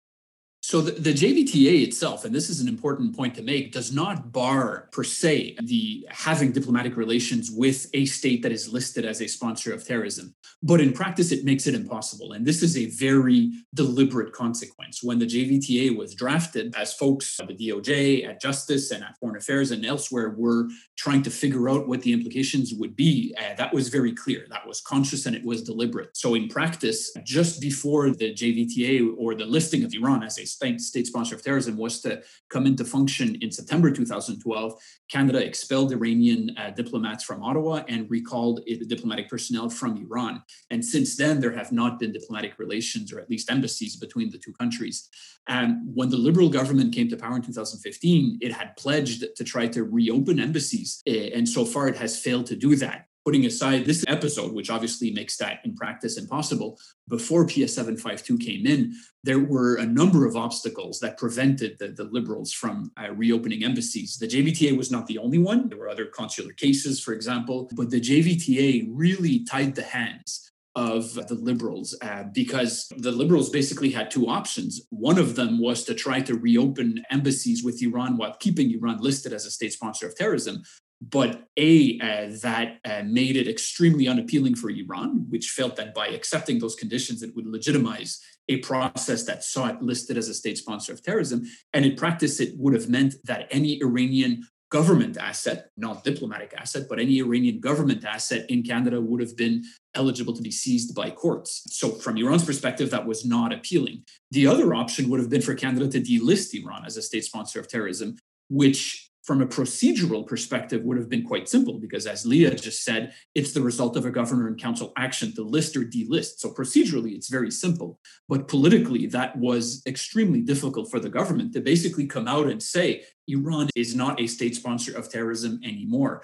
So 0.60 0.82
the, 0.82 0.90
the, 0.90 1.14
JVTA 1.14 1.86
itself, 1.86 2.24
and 2.24 2.34
this 2.34 2.50
is 2.50 2.60
an 2.60 2.68
important 2.68 3.16
point 3.16 3.34
to 3.36 3.42
make, 3.42 3.72
does 3.72 3.90
not 3.92 4.32
bar 4.32 4.88
per 4.92 5.04
se 5.04 5.56
the 5.62 6.06
having 6.10 6.52
diplomatic 6.52 6.96
relations 6.96 7.50
with 7.50 7.86
a 7.94 8.04
state 8.04 8.42
that 8.42 8.52
is 8.52 8.70
listed 8.70 9.06
as 9.06 9.22
a 9.22 9.28
sponsor 9.28 9.72
of 9.72 9.86
terrorism. 9.86 10.34
But 10.62 10.80
in 10.80 10.92
practice, 10.92 11.30
it 11.30 11.44
makes 11.44 11.66
it 11.68 11.74
impossible. 11.74 12.32
And 12.32 12.44
this 12.44 12.62
is 12.62 12.76
a 12.76 12.86
very 12.86 13.52
deliberate 13.74 14.32
consequence. 14.32 15.02
When 15.02 15.18
the 15.18 15.26
JVTA 15.26 15.96
was 15.96 16.14
drafted, 16.14 16.74
as 16.76 16.92
folks 16.92 17.38
at 17.40 17.46
the 17.46 17.54
DOJ, 17.54 18.28
at 18.28 18.40
Justice, 18.40 18.90
and 18.90 19.04
at 19.04 19.16
Foreign 19.20 19.36
Affairs 19.36 19.70
and 19.70 19.86
elsewhere 19.86 20.34
were 20.36 20.68
trying 20.96 21.22
to 21.22 21.30
figure 21.30 21.70
out 21.70 21.86
what 21.86 22.02
the 22.02 22.12
implications 22.12 22.74
would 22.74 22.96
be, 22.96 23.34
uh, 23.38 23.54
that 23.54 23.72
was 23.72 23.88
very 23.88 24.12
clear. 24.12 24.46
That 24.50 24.66
was 24.66 24.80
conscious 24.80 25.24
and 25.26 25.36
it 25.36 25.44
was 25.44 25.62
deliberate. 25.62 26.16
So 26.16 26.34
in 26.34 26.48
practice, 26.48 27.12
just 27.24 27.60
before 27.60 28.10
the 28.10 28.34
JVTA 28.34 29.14
or 29.16 29.34
the 29.34 29.46
listing 29.46 29.84
of 29.84 29.94
Iran 29.94 30.24
as 30.24 30.38
a 30.38 30.47
state 30.48 31.06
sponsor 31.06 31.34
of 31.34 31.42
terrorism 31.42 31.76
was 31.76 32.00
to 32.02 32.22
come 32.48 32.66
into 32.66 32.84
function 32.84 33.36
in 33.40 33.50
September 33.50 33.90
2012, 33.90 34.80
Canada 35.10 35.44
expelled 35.44 35.92
Iranian 35.92 36.54
uh, 36.56 36.70
diplomats 36.70 37.24
from 37.24 37.42
Ottawa 37.42 37.82
and 37.88 38.10
recalled 38.10 38.60
diplomatic 38.88 39.28
personnel 39.28 39.68
from 39.68 39.96
Iran. 39.96 40.42
And 40.70 40.84
since 40.84 41.16
then, 41.16 41.40
there 41.40 41.52
have 41.52 41.72
not 41.72 41.98
been 41.98 42.12
diplomatic 42.12 42.58
relations 42.58 43.12
or 43.12 43.20
at 43.20 43.30
least 43.30 43.50
embassies 43.50 43.96
between 43.96 44.30
the 44.30 44.38
two 44.38 44.52
countries. 44.52 45.08
And 45.48 45.78
when 45.94 46.10
the 46.10 46.16
Liberal 46.16 46.48
government 46.48 46.94
came 46.94 47.08
to 47.08 47.16
power 47.16 47.36
in 47.36 47.42
2015, 47.42 48.38
it 48.40 48.52
had 48.52 48.76
pledged 48.76 49.24
to 49.34 49.44
try 49.44 49.66
to 49.68 49.84
reopen 49.84 50.38
embassies. 50.38 51.02
Eh, 51.06 51.30
and 51.34 51.48
so 51.48 51.64
far, 51.64 51.88
it 51.88 51.96
has 51.96 52.18
failed 52.18 52.46
to 52.46 52.56
do 52.56 52.76
that 52.76 53.07
putting 53.24 53.46
aside 53.46 53.84
this 53.84 54.04
episode, 54.08 54.52
which 54.52 54.70
obviously 54.70 55.10
makes 55.10 55.36
that 55.36 55.60
in 55.64 55.74
practice 55.74 56.16
impossible, 56.16 56.78
before 57.08 57.46
PS 57.46 57.74
752 57.74 58.38
came 58.38 58.66
in, 58.66 58.94
there 59.24 59.38
were 59.38 59.76
a 59.76 59.86
number 59.86 60.26
of 60.26 60.36
obstacles 60.36 60.98
that 61.00 61.18
prevented 61.18 61.76
the, 61.78 61.88
the 61.88 62.04
liberals 62.04 62.52
from 62.52 62.90
uh, 62.96 63.10
reopening 63.12 63.64
embassies. 63.64 64.16
The 64.16 64.28
JVTA 64.28 64.76
was 64.76 64.90
not 64.90 65.06
the 65.06 65.18
only 65.18 65.38
one. 65.38 65.68
There 65.68 65.78
were 65.78 65.88
other 65.88 66.06
consular 66.06 66.52
cases, 66.52 67.00
for 67.00 67.12
example, 67.12 67.68
but 67.74 67.90
the 67.90 68.00
JVTA 68.00 68.88
really 68.90 69.44
tied 69.44 69.74
the 69.74 69.82
hands 69.82 70.48
of 70.78 71.14
the 71.26 71.34
liberals 71.34 71.96
uh, 72.02 72.22
because 72.32 72.86
the 72.98 73.10
liberals 73.10 73.50
basically 73.50 73.90
had 73.90 74.10
two 74.10 74.28
options. 74.28 74.80
One 74.90 75.18
of 75.18 75.34
them 75.34 75.60
was 75.60 75.82
to 75.84 75.94
try 75.94 76.20
to 76.20 76.36
reopen 76.36 77.02
embassies 77.10 77.64
with 77.64 77.82
Iran 77.82 78.16
while 78.16 78.36
keeping 78.38 78.70
Iran 78.70 78.98
listed 78.98 79.32
as 79.32 79.44
a 79.44 79.50
state 79.50 79.72
sponsor 79.72 80.06
of 80.06 80.14
terrorism 80.14 80.62
but 81.00 81.44
a 81.56 81.98
uh, 82.00 82.36
that 82.42 82.78
uh, 82.84 83.02
made 83.04 83.36
it 83.36 83.48
extremely 83.48 84.08
unappealing 84.08 84.54
for 84.54 84.70
Iran, 84.70 85.26
which 85.28 85.50
felt 85.50 85.76
that 85.76 85.94
by 85.94 86.08
accepting 86.08 86.58
those 86.58 86.74
conditions, 86.74 87.22
it 87.22 87.34
would 87.36 87.46
legitimize 87.46 88.20
a 88.48 88.58
process 88.58 89.24
that 89.24 89.44
saw 89.44 89.68
it 89.68 89.82
listed 89.82 90.16
as 90.16 90.28
a 90.28 90.34
state 90.34 90.58
sponsor 90.58 90.92
of 90.92 91.02
terrorism, 91.02 91.44
and 91.72 91.84
in 91.84 91.94
practice, 91.96 92.40
it 92.40 92.54
would 92.56 92.74
have 92.74 92.88
meant 92.88 93.14
that 93.24 93.46
any 93.50 93.80
Iranian 93.80 94.44
government 94.70 95.16
asset, 95.16 95.70
not 95.76 96.04
diplomatic 96.04 96.52
asset, 96.56 96.86
but 96.88 96.98
any 96.98 97.20
Iranian 97.20 97.60
government 97.60 98.04
asset 98.04 98.48
in 98.50 98.62
Canada 98.62 99.00
would 99.00 99.20
have 99.20 99.36
been 99.36 99.64
eligible 99.94 100.34
to 100.34 100.42
be 100.42 100.50
seized 100.50 100.94
by 100.94 101.10
courts. 101.10 101.62
So, 101.70 101.90
from 101.90 102.16
Iran's 102.16 102.44
perspective, 102.44 102.90
that 102.90 103.06
was 103.06 103.24
not 103.24 103.52
appealing. 103.52 104.04
The 104.30 104.46
other 104.46 104.74
option 104.74 105.08
would 105.08 105.20
have 105.20 105.30
been 105.30 105.42
for 105.42 105.54
Canada 105.54 105.88
to 105.88 106.00
delist 106.00 106.54
Iran 106.54 106.84
as 106.84 106.96
a 106.96 107.02
state 107.02 107.24
sponsor 107.24 107.60
of 107.60 107.68
terrorism, 107.68 108.16
which 108.50 109.07
from 109.28 109.42
a 109.42 109.46
procedural 109.46 110.26
perspective 110.26 110.82
would 110.84 110.96
have 110.96 111.10
been 111.10 111.22
quite 111.22 111.50
simple 111.50 111.78
because 111.78 112.06
as 112.06 112.24
leah 112.24 112.54
just 112.54 112.82
said 112.82 113.12
it's 113.34 113.52
the 113.52 113.60
result 113.60 113.94
of 113.94 114.06
a 114.06 114.10
governor 114.10 114.48
in 114.48 114.54
council 114.54 114.90
action 114.96 115.34
to 115.34 115.42
list 115.42 115.76
or 115.76 115.84
delist. 115.84 116.38
So 116.38 116.48
procedurally 116.50 117.14
it's 117.14 117.28
very 117.28 117.50
simple. 117.50 118.00
But 118.26 118.48
politically 118.48 119.04
that 119.08 119.36
was 119.36 119.82
extremely 119.86 120.40
difficult 120.40 120.90
for 120.90 120.98
the 120.98 121.10
government 121.10 121.52
to 121.52 121.60
basically 121.60 122.06
come 122.06 122.26
out 122.26 122.46
and 122.48 122.62
say 122.62 123.04
iran 123.26 123.68
is 123.76 123.94
not 123.94 124.18
a 124.18 124.26
state 124.26 124.56
sponsor 124.56 124.96
of 124.96 125.10
terrorism 125.10 125.60
anymore. 125.62 126.22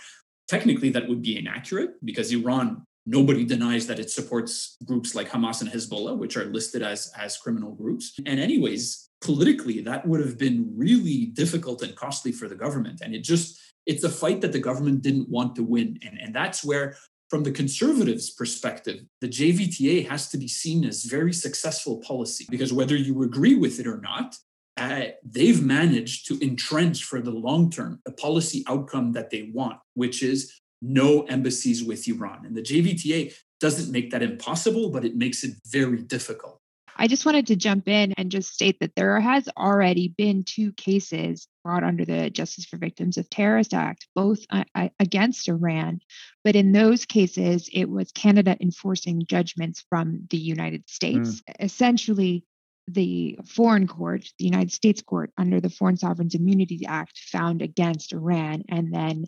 Technically 0.48 0.88
that 0.88 1.06
would 1.06 1.20
be 1.20 1.38
inaccurate 1.38 1.90
because 2.02 2.32
iran 2.32 2.86
Nobody 3.06 3.44
denies 3.44 3.86
that 3.86 3.98
it 3.98 4.10
supports 4.10 4.76
groups 4.84 5.14
like 5.14 5.28
Hamas 5.28 5.60
and 5.60 5.70
Hezbollah, 5.70 6.16
which 6.16 6.36
are 6.36 6.46
listed 6.46 6.82
as, 6.82 7.12
as 7.18 7.36
criminal 7.36 7.72
groups. 7.72 8.18
And, 8.24 8.40
anyways, 8.40 9.10
politically, 9.20 9.80
that 9.82 10.06
would 10.06 10.20
have 10.20 10.38
been 10.38 10.72
really 10.74 11.26
difficult 11.26 11.82
and 11.82 11.94
costly 11.94 12.32
for 12.32 12.48
the 12.48 12.54
government. 12.54 13.02
And 13.02 13.14
it 13.14 13.22
just, 13.22 13.60
it's 13.86 14.04
a 14.04 14.08
fight 14.08 14.40
that 14.40 14.52
the 14.52 14.58
government 14.58 15.02
didn't 15.02 15.28
want 15.28 15.54
to 15.56 15.62
win. 15.62 15.98
And, 16.02 16.18
and 16.18 16.34
that's 16.34 16.64
where, 16.64 16.96
from 17.28 17.42
the 17.42 17.52
conservatives' 17.52 18.30
perspective, 18.30 19.00
the 19.20 19.28
JVTA 19.28 20.08
has 20.08 20.30
to 20.30 20.38
be 20.38 20.48
seen 20.48 20.84
as 20.84 21.04
very 21.04 21.32
successful 21.32 22.02
policy 22.06 22.46
because 22.48 22.72
whether 22.72 22.96
you 22.96 23.22
agree 23.22 23.54
with 23.54 23.80
it 23.80 23.86
or 23.86 24.00
not, 24.00 24.36
uh, 24.76 25.06
they've 25.24 25.62
managed 25.62 26.26
to 26.26 26.38
entrench 26.44 27.04
for 27.04 27.20
the 27.20 27.30
long 27.30 27.70
term 27.70 28.00
a 28.06 28.12
policy 28.12 28.64
outcome 28.68 29.12
that 29.12 29.30
they 29.30 29.50
want, 29.52 29.78
which 29.94 30.22
is 30.22 30.52
no 30.84 31.22
embassies 31.24 31.82
with 31.82 32.06
Iran. 32.08 32.44
And 32.44 32.56
the 32.56 32.62
JVTA 32.62 33.34
doesn't 33.60 33.90
make 33.90 34.10
that 34.10 34.22
impossible, 34.22 34.90
but 34.90 35.04
it 35.04 35.16
makes 35.16 35.42
it 35.42 35.54
very 35.66 36.02
difficult. 36.02 36.60
I 36.96 37.08
just 37.08 37.26
wanted 37.26 37.48
to 37.48 37.56
jump 37.56 37.88
in 37.88 38.12
and 38.16 38.30
just 38.30 38.52
state 38.52 38.78
that 38.80 38.94
there 38.94 39.18
has 39.18 39.48
already 39.56 40.08
been 40.08 40.44
two 40.44 40.72
cases 40.72 41.48
brought 41.64 41.82
under 41.82 42.04
the 42.04 42.30
Justice 42.30 42.66
for 42.66 42.76
Victims 42.76 43.16
of 43.16 43.28
Terrorist 43.30 43.74
Act, 43.74 44.06
both 44.14 44.44
uh, 44.50 44.64
uh, 44.74 44.90
against 45.00 45.48
Iran. 45.48 46.00
But 46.44 46.54
in 46.54 46.72
those 46.72 47.04
cases, 47.04 47.68
it 47.72 47.86
was 47.86 48.12
Canada 48.12 48.56
enforcing 48.60 49.26
judgments 49.26 49.84
from 49.88 50.26
the 50.30 50.36
United 50.36 50.88
States. 50.88 51.42
Mm. 51.42 51.64
Essentially, 51.64 52.44
the 52.86 53.38
foreign 53.46 53.88
court, 53.88 54.28
the 54.38 54.44
United 54.44 54.72
States 54.72 55.02
court, 55.02 55.32
under 55.38 55.60
the 55.60 55.70
Foreign 55.70 55.96
Sovereigns 55.96 56.34
Immunity 56.34 56.84
Act, 56.86 57.18
found 57.18 57.62
against 57.62 58.12
Iran. 58.12 58.62
And 58.68 58.92
then 58.92 59.24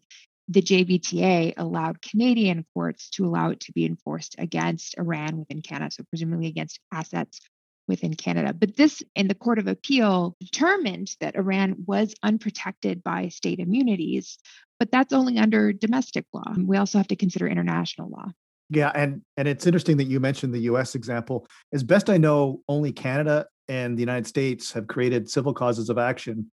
the 0.49 0.63
JVTA 0.63 1.55
allowed 1.57 2.03
Canadian 2.03 2.65
courts 2.73 3.11
to 3.11 3.27
allow 3.27 3.51
it 3.51 3.61
to 3.61 3.73
be 3.73 3.85
enforced 3.85 4.37
against 4.39 4.97
Iran 4.99 5.39
within 5.39 5.61
Canada, 5.61 5.91
so 5.91 6.05
presumably 6.09 6.47
against 6.47 6.79
assets 6.93 7.41
within 7.89 8.15
Canada. 8.15 8.53
But 8.53 8.77
this, 8.77 9.03
in 9.15 9.29
the 9.29 9.35
Court 9.35 9.59
of 9.59 9.67
Appeal, 9.67 10.37
determined 10.41 11.11
that 11.21 11.37
Iran 11.37 11.77
was 11.87 12.15
unprotected 12.23 13.03
by 13.03 13.29
state 13.29 13.59
immunities, 13.59 14.39
but 14.79 14.91
that's 14.91 15.13
only 15.13 15.39
under 15.39 15.73
domestic 15.73 16.27
law. 16.33 16.55
We 16.57 16.77
also 16.77 16.99
have 16.99 17.09
to 17.09 17.17
consider 17.17 17.49
international 17.49 18.11
law. 18.11 18.31
Yeah, 18.69 18.91
and 18.95 19.23
and 19.37 19.47
it's 19.47 19.67
interesting 19.67 19.97
that 19.99 20.05
you 20.05 20.19
mentioned 20.19 20.53
the 20.53 20.61
U.S. 20.61 20.97
example. 20.97 21.47
As 21.73 21.85
best 21.85 22.11
I 22.11 22.17
know, 22.17 22.63
only 22.69 22.93
Canada 22.93 23.47
and 23.69 23.97
the 23.97 24.03
United 24.03 24.27
States 24.27 24.73
have 24.73 24.89
created 24.89 25.31
civil 25.31 25.55
causes 25.55 25.89
of 25.89 25.99
action 25.99 26.51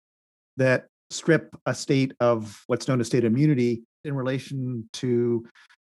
that 0.58 0.86
strip 1.10 1.56
a 1.66 1.74
state 1.74 2.14
of 2.20 2.64
what's 2.68 2.88
known 2.88 3.00
as 3.00 3.08
state 3.08 3.24
immunity 3.24 3.84
in 4.04 4.16
relation 4.16 4.88
to 4.94 5.46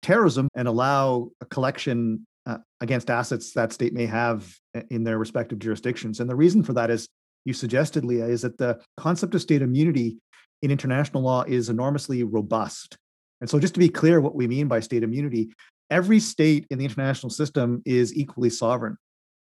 terrorism 0.03 0.49
and 0.55 0.69
allow 0.69 1.29
a 1.41 1.47
collection 1.47 2.27
uh, 2.47 2.59
against 2.81 3.11
assets 3.11 3.53
that 3.53 3.73
state 3.73 3.93
may 3.93 4.07
have 4.07 4.55
in 4.91 5.03
their 5.05 5.19
respective 5.19 5.59
jurisdictions. 5.59 6.21
And 6.21 6.31
the 6.31 6.37
reason 6.37 6.63
for 6.63 6.73
that 6.75 6.91
is 6.91 7.09
you 7.45 7.53
suggested, 7.53 8.05
Leah, 8.05 8.27
is 8.27 8.43
that 8.43 8.59
the 8.59 8.81
concept 8.97 9.35
of 9.35 9.41
state 9.41 9.63
immunity 9.63 10.19
in 10.63 10.71
international 10.71 11.23
law 11.23 11.43
is 11.43 11.69
enormously 11.69 12.23
robust. 12.25 12.97
And 13.41 13.49
so, 13.49 13.59
just 13.59 13.75
to 13.75 13.81
be 13.81 13.89
clear, 13.89 14.21
what 14.21 14.35
we 14.35 14.47
mean 14.47 14.69
by 14.69 14.81
state 14.81 15.03
immunity, 15.03 15.51
every 15.91 16.19
state 16.21 16.67
in 16.71 16.79
the 16.79 16.85
international 16.85 17.31
system 17.31 17.83
is 17.85 18.15
equally 18.17 18.51
sovereign. 18.51 18.97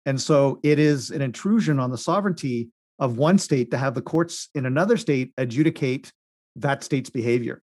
And 0.06 0.20
so, 0.20 0.60
it 0.64 0.80
is 0.80 1.12
an 1.12 1.22
intrusion 1.22 1.80
on 1.80 1.92
the 1.92 1.98
sovereignty 1.98 2.70
of 3.00 3.18
one 3.18 3.38
state 3.38 3.72
to 3.72 3.78
have 3.78 3.94
the 3.94 4.02
courts 4.02 4.50
in 4.56 4.66
another 4.66 4.98
state 4.98 5.34
adjudicate 5.38 6.12
that 6.56 6.84
state's 6.84 7.10
behavior. 7.10 7.62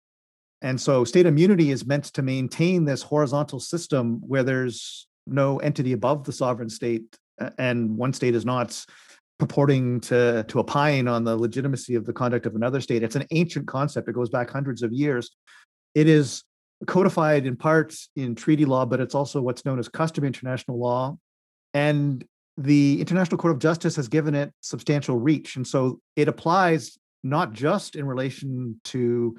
And 0.63 0.81
so 0.81 1.05
state 1.05 1.27
immunity 1.27 1.71
is 1.71 1.87
meant 1.87 2.05
to 2.05 2.23
maintain 2.23 2.85
this 2.85 3.03
horizontal 3.03 3.61
system 3.61 4.21
where 4.27 4.43
there's 4.43 5.07
no 5.27 5.59
entity 5.59 5.93
above 5.93 6.25
the 6.25 6.33
sovereign 6.33 6.71
state 6.71 7.17
and 7.59 7.97
one 7.97 8.13
state 8.13 8.35
is 8.35 8.45
not 8.45 8.85
purporting 9.39 10.01
to 10.01 10.45
to 10.45 10.61
opine 10.61 11.09
on 11.09 11.25
the 11.25 11.37
legitimacy 11.37 11.97
of 11.97 12.05
the 12.05 12.13
conduct 12.13 12.47
of 12.47 12.55
another 12.55 12.81
state. 12.81 13.03
It's 13.03 13.17
an 13.17 13.27
ancient 13.31 13.67
concept. 13.67 14.09
It 14.09 14.15
goes 14.15 14.31
back 14.31 14.51
hundreds 14.51 14.83
of 14.83 14.93
years. 14.93 15.31
It 15.95 16.09
is 16.09 16.45
codified 16.87 17.47
in 17.47 17.57
parts 17.57 18.11
in 18.17 18.35
treaty 18.35 18.65
law, 18.65 18.85
but 18.87 19.01
it's 19.01 19.15
also 19.15 19.41
what's 19.41 19.65
known 19.65 19.79
as 19.79 19.89
custom 19.89 20.25
international 20.25 20.79
law. 20.79 21.17
And 21.73 22.25
the 22.57 23.01
International 23.01 23.39
Court 23.39 23.53
of 23.53 23.59
Justice 23.59 23.97
has 23.97 24.09
given 24.09 24.35
it 24.35 24.53
substantial 24.61 25.19
reach. 25.19 25.57
And 25.57 25.67
so 25.67 26.01
it 26.17 26.29
applies 26.29 26.99
not 27.23 27.53
just 27.53 27.97
in 27.97 28.07
relation 28.07 28.81
to 28.85 29.37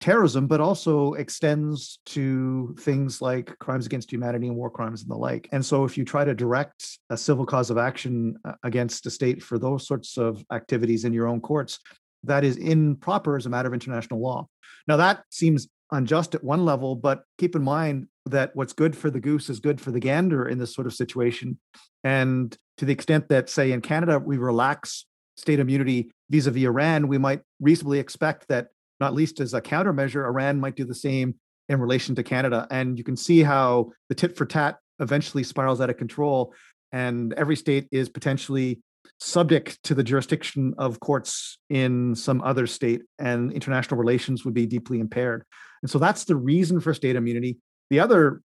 terrorism, 0.00 0.46
but 0.46 0.60
also 0.60 1.14
extends 1.14 1.98
to 2.06 2.74
things 2.78 3.22
like 3.22 3.58
crimes 3.58 3.86
against 3.86 4.12
humanity 4.12 4.46
and 4.46 4.56
war 4.56 4.70
crimes 4.70 5.02
and 5.02 5.10
the 5.10 5.16
like. 5.16 5.48
And 5.52 5.64
so 5.64 5.84
if 5.84 5.96
you 5.96 6.04
try 6.04 6.24
to 6.24 6.34
direct 6.34 6.98
a 7.10 7.16
civil 7.16 7.46
cause 7.46 7.70
of 7.70 7.78
action 7.78 8.36
uh, 8.44 8.52
against 8.62 9.06
a 9.06 9.10
state 9.10 9.42
for 9.42 9.58
those 9.58 9.86
sorts 9.86 10.18
of 10.18 10.44
activities 10.52 11.04
in 11.04 11.12
your 11.12 11.26
own 11.26 11.40
courts, 11.40 11.80
that 12.22 12.44
is 12.44 12.56
improper 12.56 13.36
as 13.36 13.46
a 13.46 13.50
matter 13.50 13.68
of 13.68 13.74
international 13.74 14.20
law. 14.20 14.46
Now, 14.86 14.96
that 14.98 15.24
seems 15.30 15.68
unjust 15.90 16.34
at 16.34 16.44
one 16.44 16.64
level, 16.64 16.96
but 16.96 17.22
keep 17.38 17.56
in 17.56 17.62
mind 17.62 18.08
that 18.26 18.54
what's 18.54 18.72
good 18.72 18.96
for 18.96 19.10
the 19.10 19.20
goose 19.20 19.50
is 19.50 19.60
good 19.60 19.80
for 19.80 19.90
the 19.90 20.00
gander 20.00 20.48
in 20.48 20.58
this 20.58 20.74
sort 20.74 20.86
of 20.86 20.94
situation. 20.94 21.58
And 22.02 22.56
to 22.78 22.84
the 22.84 22.92
extent 22.92 23.28
that, 23.28 23.50
say, 23.50 23.72
in 23.72 23.80
Canada, 23.80 24.18
we 24.18 24.38
relax 24.38 25.06
state 25.36 25.58
immunity 25.58 26.10
vis 26.30 26.46
a 26.46 26.50
vis 26.50 26.64
Iran, 26.64 27.08
we 27.08 27.18
might 27.18 27.40
reasonably 27.60 27.98
expect 27.98 28.48
that, 28.48 28.68
not 29.00 29.14
least 29.14 29.40
as 29.40 29.54
a 29.54 29.60
countermeasure, 29.60 30.24
Iran 30.24 30.60
might 30.60 30.76
do 30.76 30.84
the 30.84 30.94
same 30.94 31.34
in 31.68 31.80
relation 31.80 32.14
to 32.14 32.22
Canada. 32.22 32.66
And 32.70 32.98
you 32.98 33.04
can 33.04 33.16
see 33.16 33.42
how 33.42 33.90
the 34.08 34.14
tit 34.14 34.36
for 34.36 34.46
tat 34.46 34.78
eventually 35.00 35.42
spirals 35.42 35.80
out 35.80 35.90
of 35.90 35.96
control. 35.96 36.54
And 36.92 37.32
every 37.34 37.56
state 37.56 37.88
is 37.90 38.08
potentially 38.08 38.80
subject 39.18 39.82
to 39.84 39.94
the 39.94 40.02
jurisdiction 40.02 40.74
of 40.78 41.00
courts 41.00 41.58
in 41.70 42.14
some 42.14 42.42
other 42.42 42.66
state, 42.66 43.02
and 43.18 43.52
international 43.52 43.98
relations 43.98 44.44
would 44.44 44.54
be 44.54 44.66
deeply 44.66 45.00
impaired. 45.00 45.44
And 45.82 45.90
so 45.90 45.98
that's 45.98 46.24
the 46.24 46.36
reason 46.36 46.80
for 46.80 46.94
state 46.94 47.16
immunity. 47.16 47.58
The 47.90 48.00
other 48.00 48.42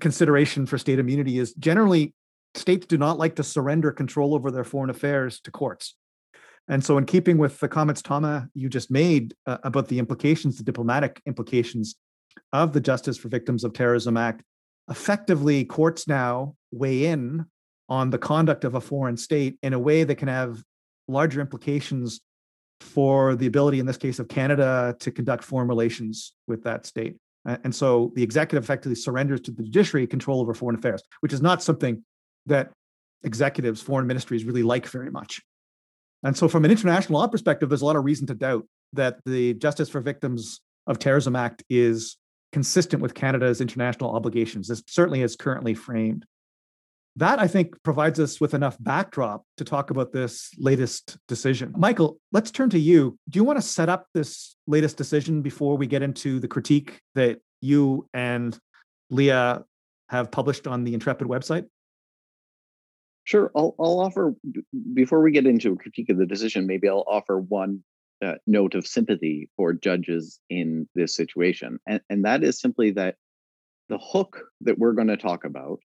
consideration 0.00 0.66
for 0.66 0.78
state 0.78 0.98
immunity 0.98 1.38
is 1.38 1.54
generally 1.54 2.14
states 2.54 2.86
do 2.86 2.98
not 2.98 3.18
like 3.18 3.36
to 3.36 3.42
surrender 3.42 3.92
control 3.92 4.34
over 4.34 4.50
their 4.50 4.64
foreign 4.64 4.90
affairs 4.90 5.40
to 5.40 5.50
courts. 5.50 5.96
And 6.68 6.84
so, 6.84 6.96
in 6.96 7.06
keeping 7.06 7.38
with 7.38 7.58
the 7.58 7.68
comments, 7.68 8.02
Tama, 8.02 8.48
you 8.54 8.68
just 8.68 8.90
made 8.90 9.34
uh, 9.46 9.58
about 9.64 9.88
the 9.88 9.98
implications, 9.98 10.58
the 10.58 10.62
diplomatic 10.62 11.20
implications 11.26 11.96
of 12.52 12.72
the 12.72 12.80
Justice 12.80 13.18
for 13.18 13.28
Victims 13.28 13.64
of 13.64 13.72
Terrorism 13.72 14.16
Act, 14.16 14.42
effectively, 14.88 15.64
courts 15.64 16.06
now 16.06 16.54
weigh 16.70 17.06
in 17.06 17.46
on 17.88 18.10
the 18.10 18.18
conduct 18.18 18.64
of 18.64 18.74
a 18.74 18.80
foreign 18.80 19.16
state 19.16 19.58
in 19.62 19.72
a 19.72 19.78
way 19.78 20.04
that 20.04 20.16
can 20.16 20.28
have 20.28 20.62
larger 21.08 21.40
implications 21.40 22.20
for 22.80 23.34
the 23.34 23.46
ability, 23.46 23.80
in 23.80 23.86
this 23.86 23.96
case 23.96 24.18
of 24.18 24.28
Canada, 24.28 24.96
to 25.00 25.10
conduct 25.10 25.44
foreign 25.44 25.68
relations 25.68 26.32
with 26.46 26.62
that 26.64 26.86
state. 26.86 27.16
And 27.44 27.74
so 27.74 28.12
the 28.14 28.22
executive 28.22 28.62
effectively 28.62 28.94
surrenders 28.94 29.40
to 29.42 29.50
the 29.50 29.64
judiciary 29.64 30.06
control 30.06 30.40
over 30.40 30.54
foreign 30.54 30.76
affairs, 30.76 31.02
which 31.20 31.32
is 31.32 31.42
not 31.42 31.62
something 31.62 32.04
that 32.46 32.70
executives, 33.24 33.82
foreign 33.82 34.06
ministries 34.06 34.44
really 34.44 34.62
like 34.62 34.86
very 34.86 35.10
much. 35.10 35.40
And 36.22 36.36
so, 36.36 36.46
from 36.46 36.64
an 36.64 36.70
international 36.70 37.18
law 37.18 37.26
perspective, 37.26 37.68
there's 37.68 37.82
a 37.82 37.84
lot 37.84 37.96
of 37.96 38.04
reason 38.04 38.28
to 38.28 38.34
doubt 38.34 38.66
that 38.92 39.18
the 39.26 39.54
Justice 39.54 39.88
for 39.88 40.00
Victims 40.00 40.60
of 40.86 40.98
Terrorism 40.98 41.34
Act 41.34 41.64
is 41.68 42.16
consistent 42.52 43.02
with 43.02 43.14
Canada's 43.14 43.60
international 43.60 44.14
obligations, 44.14 44.68
This 44.68 44.82
certainly 44.86 45.22
is 45.22 45.36
currently 45.36 45.74
framed. 45.74 46.26
That, 47.16 47.38
I 47.38 47.46
think, 47.46 47.74
provides 47.82 48.18
us 48.18 48.40
with 48.40 48.54
enough 48.54 48.76
backdrop 48.80 49.44
to 49.58 49.64
talk 49.64 49.90
about 49.90 50.12
this 50.12 50.50
latest 50.58 51.18
decision. 51.28 51.74
Michael, 51.76 52.18
let's 52.32 52.50
turn 52.50 52.70
to 52.70 52.78
you. 52.78 53.18
Do 53.28 53.38
you 53.38 53.44
want 53.44 53.58
to 53.58 53.62
set 53.62 53.90
up 53.90 54.06
this 54.14 54.56
latest 54.66 54.96
decision 54.96 55.42
before 55.42 55.76
we 55.76 55.86
get 55.86 56.02
into 56.02 56.40
the 56.40 56.48
critique 56.48 57.00
that 57.14 57.40
you 57.60 58.08
and 58.14 58.58
Leah 59.10 59.64
have 60.08 60.30
published 60.30 60.66
on 60.66 60.84
the 60.84 60.94
Intrepid 60.94 61.28
website? 61.28 61.66
Sure. 63.24 63.52
I'll, 63.54 63.74
I'll 63.78 64.00
offer, 64.00 64.34
before 64.94 65.20
we 65.22 65.32
get 65.32 65.46
into 65.46 65.72
a 65.72 65.76
critique 65.76 66.08
of 66.08 66.16
the 66.16 66.26
decision, 66.26 66.66
maybe 66.66 66.88
I'll 66.88 67.04
offer 67.06 67.38
one 67.38 67.84
uh, 68.24 68.34
note 68.46 68.74
of 68.74 68.86
sympathy 68.86 69.50
for 69.56 69.74
judges 69.74 70.40
in 70.48 70.88
this 70.94 71.14
situation. 71.14 71.78
And, 71.86 72.00
and 72.08 72.24
that 72.24 72.42
is 72.42 72.58
simply 72.58 72.90
that 72.92 73.16
the 73.88 73.98
hook 73.98 74.44
that 74.62 74.78
we're 74.78 74.92
going 74.92 75.08
to 75.08 75.16
talk 75.16 75.44
about 75.44 75.80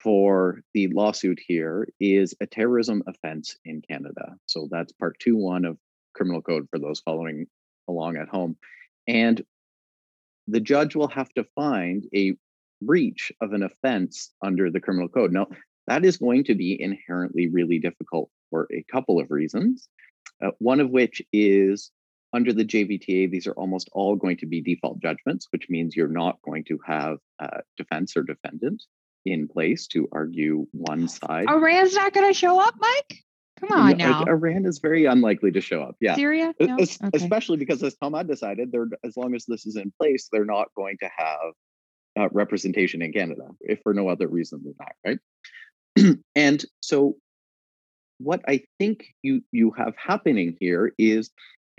for 0.00 0.60
the 0.74 0.88
lawsuit 0.88 1.40
here 1.44 1.88
is 2.00 2.34
a 2.40 2.46
terrorism 2.46 3.02
offense 3.06 3.56
in 3.64 3.82
Canada. 3.82 4.36
So 4.46 4.68
that's 4.70 4.92
part 4.92 5.18
2 5.20 5.36
1 5.36 5.64
of 5.64 5.78
criminal 6.14 6.42
code 6.42 6.68
for 6.70 6.78
those 6.78 7.00
following 7.00 7.46
along 7.88 8.16
at 8.16 8.28
home. 8.28 8.56
And 9.06 9.42
the 10.46 10.60
judge 10.60 10.94
will 10.94 11.08
have 11.08 11.32
to 11.34 11.44
find 11.54 12.06
a 12.14 12.34
breach 12.80 13.32
of 13.40 13.52
an 13.52 13.62
offense 13.62 14.32
under 14.42 14.70
the 14.70 14.80
criminal 14.80 15.08
code. 15.08 15.32
Now, 15.32 15.48
that 15.86 16.04
is 16.04 16.16
going 16.16 16.44
to 16.44 16.54
be 16.54 16.80
inherently 16.80 17.48
really 17.48 17.78
difficult 17.78 18.30
for 18.50 18.68
a 18.72 18.84
couple 18.90 19.18
of 19.18 19.30
reasons. 19.30 19.88
Uh, 20.44 20.50
one 20.58 20.80
of 20.80 20.90
which 20.90 21.22
is 21.32 21.90
under 22.32 22.52
the 22.52 22.64
JVTA, 22.64 23.30
these 23.30 23.46
are 23.46 23.54
almost 23.54 23.88
all 23.92 24.14
going 24.14 24.36
to 24.38 24.46
be 24.46 24.60
default 24.60 25.00
judgments, 25.00 25.48
which 25.50 25.68
means 25.70 25.96
you're 25.96 26.08
not 26.08 26.40
going 26.42 26.64
to 26.64 26.78
have 26.86 27.18
a 27.40 27.60
defense 27.76 28.16
or 28.16 28.22
defendant 28.22 28.82
in 29.30 29.48
place 29.48 29.86
to 29.88 30.08
argue 30.12 30.66
one 30.72 31.08
side. 31.08 31.46
Iran's 31.48 31.94
not 31.94 32.12
going 32.12 32.28
to 32.28 32.34
show 32.34 32.60
up, 32.60 32.74
Mike? 32.78 33.24
Come 33.60 33.72
on 33.72 33.96
now. 33.96 34.24
Iran 34.24 34.66
is 34.66 34.78
very 34.78 35.06
unlikely 35.06 35.50
to 35.52 35.60
show 35.60 35.82
up. 35.82 35.96
Yeah. 36.00 36.14
Syria? 36.14 36.54
No? 36.60 36.76
Es- 36.76 36.98
okay. 37.02 37.10
Especially 37.14 37.56
because, 37.56 37.82
as 37.82 37.96
Tomad 37.96 38.28
decided, 38.28 38.70
they're 38.70 38.88
as 39.04 39.16
long 39.16 39.34
as 39.34 39.44
this 39.46 39.66
is 39.66 39.76
in 39.76 39.92
place, 40.00 40.28
they're 40.30 40.44
not 40.44 40.68
going 40.76 40.96
to 41.00 41.10
have 41.16 41.52
uh, 42.18 42.28
representation 42.32 43.02
in 43.02 43.12
Canada, 43.12 43.48
if 43.60 43.80
for 43.82 43.94
no 43.94 44.08
other 44.08 44.28
reason 44.28 44.62
than 44.62 44.74
that, 44.78 45.18
right? 45.96 46.18
and 46.36 46.64
so 46.80 47.16
what 48.18 48.42
I 48.46 48.62
think 48.78 49.06
you 49.22 49.42
you 49.52 49.72
have 49.72 49.94
happening 49.96 50.56
here 50.60 50.92
is 50.98 51.30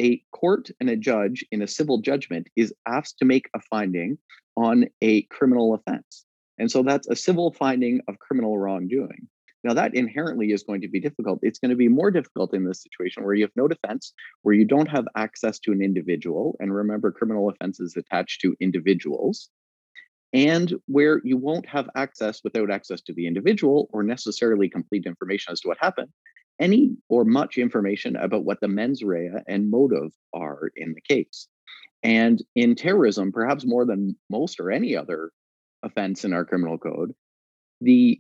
a 0.02 0.22
court 0.32 0.70
and 0.80 0.90
a 0.90 0.96
judge 0.96 1.46
in 1.52 1.62
a 1.62 1.68
civil 1.68 2.00
judgment 2.02 2.48
is 2.56 2.74
asked 2.88 3.20
to 3.20 3.26
make 3.26 3.50
a 3.56 3.60
finding 3.70 4.18
on 4.56 4.86
a 5.02 5.24
criminal 5.24 5.74
offense. 5.74 6.26
And 6.60 6.70
so 6.70 6.84
that's 6.84 7.08
a 7.08 7.16
civil 7.16 7.54
finding 7.54 8.02
of 8.08 8.20
criminal 8.20 8.58
wrongdoing. 8.58 9.28
Now, 9.64 9.74
that 9.74 9.94
inherently 9.94 10.52
is 10.52 10.64
going 10.64 10.82
to 10.82 10.88
be 10.88 11.02
difficult. 11.02 11.40
It's 11.42 11.60
going 11.60 11.72
to 11.72 11.76
be 11.76 11.90
more 11.90 12.12
difficult 12.12 12.54
in 12.54 12.64
this 12.64 12.82
situation 12.82 13.24
where 13.24 13.34
you 13.34 13.44
have 13.44 13.56
no 13.56 13.68
defense, 13.68 14.14
where 14.44 14.56
you 14.56 14.64
don't 14.64 14.88
have 14.88 15.06
access 15.18 15.60
to 15.60 15.72
an 15.74 15.82
individual. 15.82 16.56
And 16.60 16.74
remember, 16.74 17.12
criminal 17.12 17.50
offenses 17.50 17.98
attached 17.98 18.40
to 18.42 18.56
individuals 18.62 19.50
and 20.32 20.74
where 20.86 21.22
you 21.26 21.38
won't 21.38 21.68
have 21.68 21.90
access 21.96 22.42
without 22.44 22.72
access 22.72 23.02
to 23.02 23.14
the 23.14 23.28
individual 23.28 23.90
or 23.92 24.04
necessarily 24.04 24.70
complete 24.70 25.06
information 25.06 25.52
as 25.52 25.60
to 25.62 25.68
what 25.68 25.78
happened, 25.82 26.10
any 26.60 26.96
or 27.10 27.26
much 27.26 27.58
information 27.58 28.16
about 28.16 28.46
what 28.46 28.62
the 28.62 28.68
mens 28.68 29.04
rea 29.04 29.32
and 29.48 29.70
motive 29.70 30.12
are 30.34 30.72
in 30.76 30.94
the 30.94 31.02
case. 31.02 31.48
And 32.04 32.42
in 32.56 32.76
terrorism, 32.76 33.32
perhaps 33.32 33.66
more 33.66 33.86
than 33.86 34.16
most 34.30 34.60
or 34.60 34.72
any 34.72 34.96
other 34.96 35.32
offense 35.84 36.26
in 36.26 36.34
our 36.34 36.46
criminal 36.46 36.78
code, 36.78 37.14
the 37.82 38.20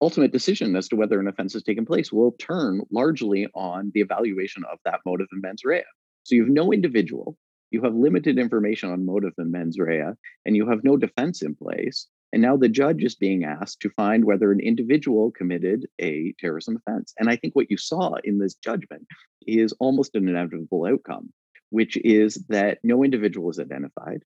ultimate 0.00 0.32
decision 0.32 0.76
as 0.76 0.88
to 0.88 0.96
whether 0.96 1.20
an 1.20 1.28
offense 1.28 1.52
has 1.54 1.62
taken 1.62 1.86
place 1.86 2.12
will 2.12 2.32
turn 2.32 2.82
largely 2.90 3.46
on 3.54 3.90
the 3.94 4.00
evaluation 4.00 4.62
of 4.70 4.78
that 4.84 5.00
motive 5.06 5.28
and 5.32 5.40
mens 5.40 5.64
rea. 5.64 5.84
So 6.24 6.34
you 6.34 6.42
have 6.42 6.52
no 6.52 6.72
individual, 6.72 7.36
you 7.70 7.82
have 7.82 7.94
limited 7.94 8.38
information 8.38 8.90
on 8.90 9.06
motive 9.06 9.32
and 9.38 9.50
mens 9.50 9.78
rea, 9.78 10.12
and 10.44 10.56
you 10.56 10.68
have 10.68 10.84
no 10.84 10.96
defense 10.96 11.42
in 11.42 11.54
place. 11.54 12.08
And 12.32 12.42
now 12.42 12.56
the 12.56 12.68
judge 12.68 13.04
is 13.04 13.14
being 13.14 13.44
asked 13.44 13.80
to 13.80 13.90
find 13.90 14.24
whether 14.24 14.50
an 14.50 14.58
individual 14.60 15.30
committed 15.30 15.86
a 16.00 16.34
terrorism 16.40 16.76
offense. 16.76 17.14
And 17.18 17.30
I 17.30 17.36
think 17.36 17.54
what 17.54 17.70
you 17.70 17.76
saw 17.76 18.14
in 18.24 18.38
this 18.38 18.54
judgment 18.54 19.06
is 19.46 19.72
almost 19.78 20.16
an 20.16 20.28
inevitable 20.28 20.84
outcome, 20.84 21.32
which 21.70 21.96
is 21.98 22.44
that 22.48 22.78
no 22.82 23.04
individual 23.04 23.50
is 23.50 23.60
identified. 23.60 24.24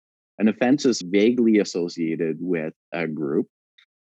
An 0.40 0.48
offense 0.48 0.86
is 0.86 1.02
vaguely 1.02 1.58
associated 1.58 2.38
with 2.40 2.72
a 2.92 3.06
group. 3.06 3.46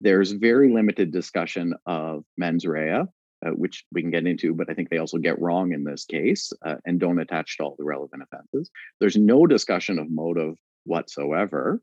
There's 0.03 0.33
very 0.33 0.71
limited 0.71 1.13
discussion 1.13 1.73
of 1.87 2.25
mens 2.37 2.67
rea, 2.67 3.05
uh, 3.47 3.51
which 3.53 3.87
we 3.91 4.03
can 4.03 4.11
get 4.11 4.27
into, 4.27 4.55
but 4.55 4.69
I 4.69 4.75
think 4.75 4.91
they 4.91 4.99
also 4.99 5.17
get 5.17 5.41
wrong 5.41 5.73
in 5.73 5.83
this 5.83 6.05
case 6.05 6.53
uh, 6.63 6.77
and 6.85 7.01
don't 7.01 7.19
attach 7.21 7.57
to 7.57 7.65
all 7.65 7.75
the 7.79 7.85
relevant 7.85 8.23
offenses. 8.23 8.71
There's 9.01 9.17
no 9.17 9.47
discussion 9.47 9.99
of 9.99 10.11
motive 10.11 10.57
whatsoever. 10.85 11.81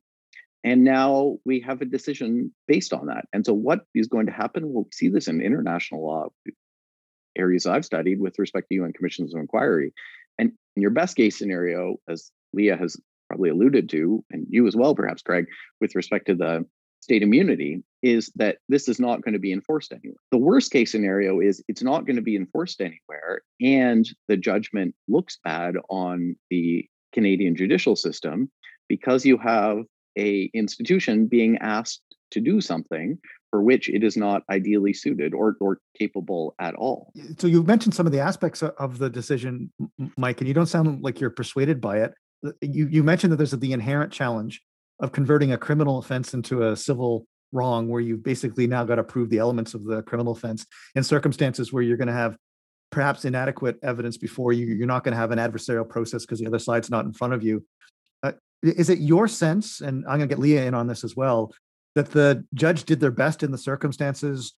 And 0.64 0.84
now 0.84 1.38
we 1.44 1.60
have 1.62 1.82
a 1.82 1.86
decision 1.86 2.54
based 2.68 2.94
on 2.94 3.08
that. 3.08 3.26
And 3.34 3.44
so, 3.44 3.54
what 3.54 3.86
is 3.96 4.08
going 4.08 4.28
to 4.28 4.32
happen? 4.32 4.72
We'll 4.72 4.88
see 4.94 5.10
this 5.10 5.28
in 5.28 5.42
international 5.42 6.06
law 6.06 6.28
areas 7.36 7.66
I've 7.66 7.86
studied 7.86 8.20
with 8.20 8.38
respect 8.38 8.68
to 8.70 8.76
UN 8.76 8.94
commissions 8.94 9.34
of 9.34 9.42
inquiry. 9.42 9.94
And 10.38 10.52
in 10.76 10.82
your 10.84 10.92
best 10.92 11.16
case 11.16 11.40
scenario, 11.40 11.96
as 12.08 12.32
Leah 12.54 12.78
has 12.78 12.98
probably 13.28 13.50
alluded 13.50 13.90
to, 13.90 14.24
and 14.32 14.46
you 14.50 14.68
as 14.68 14.76
well, 14.76 14.96
perhaps, 14.96 15.22
Craig, 15.22 15.46
with 15.82 15.96
respect 15.96 16.28
to 16.28 16.36
the 16.36 16.66
state 17.02 17.22
immunity 17.22 17.84
is 18.04 18.32
that 18.36 18.58
this 18.68 18.90
is 18.90 19.00
not 19.00 19.22
going 19.22 19.34
to 19.34 19.40
be 19.40 19.54
enforced 19.54 19.94
anywhere. 19.94 20.18
The 20.32 20.38
worst 20.38 20.72
case 20.72 20.92
scenario 20.92 21.40
is 21.40 21.64
it's 21.68 21.84
not 21.84 22.06
going 22.06 22.18
to 22.18 22.22
be 22.22 22.36
enforced 22.36 22.82
anywhere, 22.82 23.42
and 23.62 24.08
the 24.28 24.38
judgment 24.38 24.96
looks 25.08 25.38
bad 25.44 25.76
on 25.90 26.36
the 26.50 26.86
Canadian 27.14 27.56
judicial 27.56 27.96
system 27.96 28.52
because 28.90 29.26
you 29.26 29.38
have 29.38 29.80
a 30.18 30.50
institution 30.54 31.28
being 31.28 31.58
asked 31.60 32.02
to 32.32 32.42
do 32.42 32.60
something 32.60 33.18
for 33.50 33.62
which 33.62 33.90
it 33.90 34.04
is 34.04 34.18
not 34.18 34.44
ideally 34.52 34.94
suited 34.94 35.34
or, 35.34 35.56
or 35.62 35.80
capable 35.98 36.54
at 36.60 36.76
all. 36.76 37.14
So 37.38 37.48
you've 37.48 37.68
mentioned 37.68 37.94
some 37.94 38.06
of 38.06 38.12
the 38.12 38.20
aspects 38.20 38.62
of 38.62 38.98
the 38.98 39.10
decision, 39.10 39.72
Mike, 40.18 40.42
and 40.42 40.48
you 40.48 40.54
don't 40.54 40.66
sound 40.66 41.02
like 41.02 41.22
you're 41.22 41.30
persuaded 41.30 41.80
by 41.80 42.00
it. 42.00 42.14
You 42.62 42.88
you 42.88 43.04
mentioned 43.04 43.34
that 43.34 43.38
there's 43.38 43.52
the 43.52 43.74
inherent 43.74 44.12
challenge 44.12 44.62
of 45.00 45.12
converting 45.12 45.52
a 45.52 45.58
criminal 45.58 46.00
offense 46.00 46.34
into 46.34 46.68
a 46.68 46.76
civil 46.76 47.26
wrong 47.52 47.88
where 47.88 48.02
you've 48.02 48.24
basically 48.24 48.68
now 48.68 48.84
got 48.84 48.96
to 48.96 49.04
prove 49.04 49.30
the 49.30 49.38
elements 49.38 49.74
of 49.74 49.84
the 49.86 50.02
criminal 50.04 50.34
offense 50.34 50.66
in 50.96 51.04
circumstances 51.04 51.72
where 51.72 51.84
you're 51.84 51.98
going 51.98 52.08
to 52.08 52.14
have 52.14 52.36
perhaps 52.92 53.26
inadequate 53.26 53.78
evidence 53.84 54.18
before 54.18 54.54
you 54.54 54.66
you're 54.68 54.88
not 54.88 55.04
going 55.04 55.14
to 55.14 55.20
have 55.20 55.32
an 55.32 55.40
adversarial 55.40 55.88
process 55.88 56.26
because 56.26 56.40
the 56.40 56.48
other 56.48 56.60
side's 56.60 56.90
not 56.90 57.06
in 57.06 57.14
front 57.14 57.34
of 57.34 57.44
you. 57.44 57.66
Uh, 58.24 58.32
is 58.64 58.90
it 58.90 59.00
your 59.00 59.28
sense 59.28 59.82
and 59.82 60.04
i'm 60.06 60.18
going 60.18 60.28
to 60.28 60.28
get 60.28 60.40
leah 60.40 60.66
in 60.66 60.74
on 60.74 60.88
this 60.88 61.04
as 61.04 61.16
well 61.16 61.54
that 61.96 62.12
the 62.12 62.44
judge 62.54 62.84
did 62.86 63.00
their 63.00 63.12
best 63.12 63.44
in 63.44 63.52
the 63.52 63.58
circumstances 63.58 64.54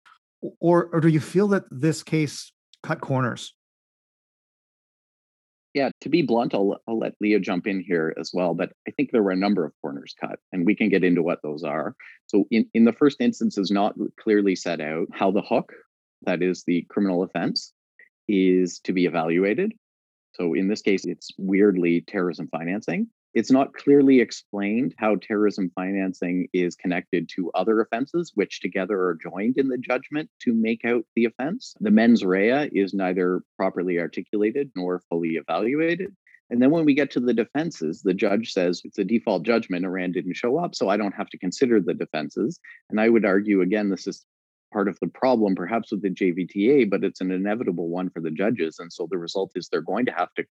or 0.60 0.88
or 0.92 1.00
do 1.00 1.08
you 1.08 1.20
feel 1.20 1.48
that 1.48 1.64
this 1.70 2.02
case 2.02 2.52
cut 2.82 3.00
corners 3.00 3.54
yeah, 5.74 5.90
to 6.00 6.08
be 6.08 6.22
blunt, 6.22 6.54
I'll, 6.54 6.76
I'll 6.88 6.98
let 6.98 7.14
Leah 7.20 7.40
jump 7.40 7.66
in 7.66 7.80
here 7.80 8.14
as 8.18 8.32
well. 8.34 8.54
But 8.54 8.72
I 8.88 8.90
think 8.90 9.10
there 9.10 9.22
were 9.22 9.30
a 9.30 9.36
number 9.36 9.64
of 9.64 9.72
corners 9.80 10.14
cut, 10.20 10.40
and 10.52 10.66
we 10.66 10.74
can 10.74 10.88
get 10.88 11.04
into 11.04 11.22
what 11.22 11.42
those 11.42 11.62
are. 11.62 11.94
So, 12.26 12.46
in, 12.50 12.68
in 12.74 12.84
the 12.84 12.92
first 12.92 13.20
instance, 13.20 13.56
is 13.56 13.70
not 13.70 13.94
clearly 14.18 14.56
set 14.56 14.80
out 14.80 15.06
how 15.12 15.30
the 15.30 15.42
hook, 15.42 15.72
that 16.22 16.42
is 16.42 16.64
the 16.66 16.84
criminal 16.88 17.22
offense, 17.22 17.72
is 18.28 18.80
to 18.80 18.92
be 18.92 19.06
evaluated. 19.06 19.72
So, 20.32 20.54
in 20.54 20.68
this 20.68 20.82
case, 20.82 21.04
it's 21.04 21.30
weirdly 21.38 22.00
terrorism 22.02 22.48
financing. 22.50 23.08
It's 23.34 23.50
not 23.50 23.74
clearly 23.74 24.20
explained 24.20 24.94
how 24.98 25.16
terrorism 25.16 25.70
financing 25.74 26.48
is 26.52 26.74
connected 26.74 27.28
to 27.36 27.50
other 27.52 27.80
offenses, 27.80 28.32
which 28.34 28.60
together 28.60 29.00
are 29.00 29.18
joined 29.22 29.56
in 29.56 29.68
the 29.68 29.78
judgment 29.78 30.28
to 30.40 30.52
make 30.52 30.84
out 30.84 31.04
the 31.14 31.26
offense. 31.26 31.74
The 31.80 31.90
mens 31.90 32.24
rea 32.24 32.68
is 32.72 32.92
neither 32.92 33.42
properly 33.56 33.98
articulated 33.98 34.70
nor 34.74 35.00
fully 35.08 35.36
evaluated. 35.36 36.14
And 36.50 36.60
then 36.60 36.72
when 36.72 36.84
we 36.84 36.94
get 36.94 37.12
to 37.12 37.20
the 37.20 37.32
defenses, 37.32 38.02
the 38.02 38.14
judge 38.14 38.52
says 38.52 38.82
it's 38.84 38.98
a 38.98 39.04
default 39.04 39.44
judgment. 39.44 39.84
Iran 39.84 40.10
didn't 40.10 40.36
show 40.36 40.58
up, 40.58 40.74
so 40.74 40.88
I 40.88 40.96
don't 40.96 41.14
have 41.14 41.28
to 41.28 41.38
consider 41.38 41.80
the 41.80 41.94
defenses. 41.94 42.58
And 42.90 43.00
I 43.00 43.08
would 43.08 43.24
argue, 43.24 43.60
again, 43.62 43.88
this 43.88 44.08
is 44.08 44.26
part 44.72 44.88
of 44.88 44.98
the 45.00 45.06
problem, 45.06 45.54
perhaps 45.54 45.92
with 45.92 46.02
the 46.02 46.10
JVTA, 46.10 46.90
but 46.90 47.04
it's 47.04 47.20
an 47.20 47.30
inevitable 47.30 47.88
one 47.88 48.10
for 48.10 48.20
the 48.20 48.30
judges. 48.30 48.80
And 48.80 48.92
so 48.92 49.06
the 49.08 49.18
result 49.18 49.52
is 49.54 49.68
they're 49.68 49.80
going 49.80 50.06
to 50.06 50.12
have 50.12 50.32
to 50.34 50.44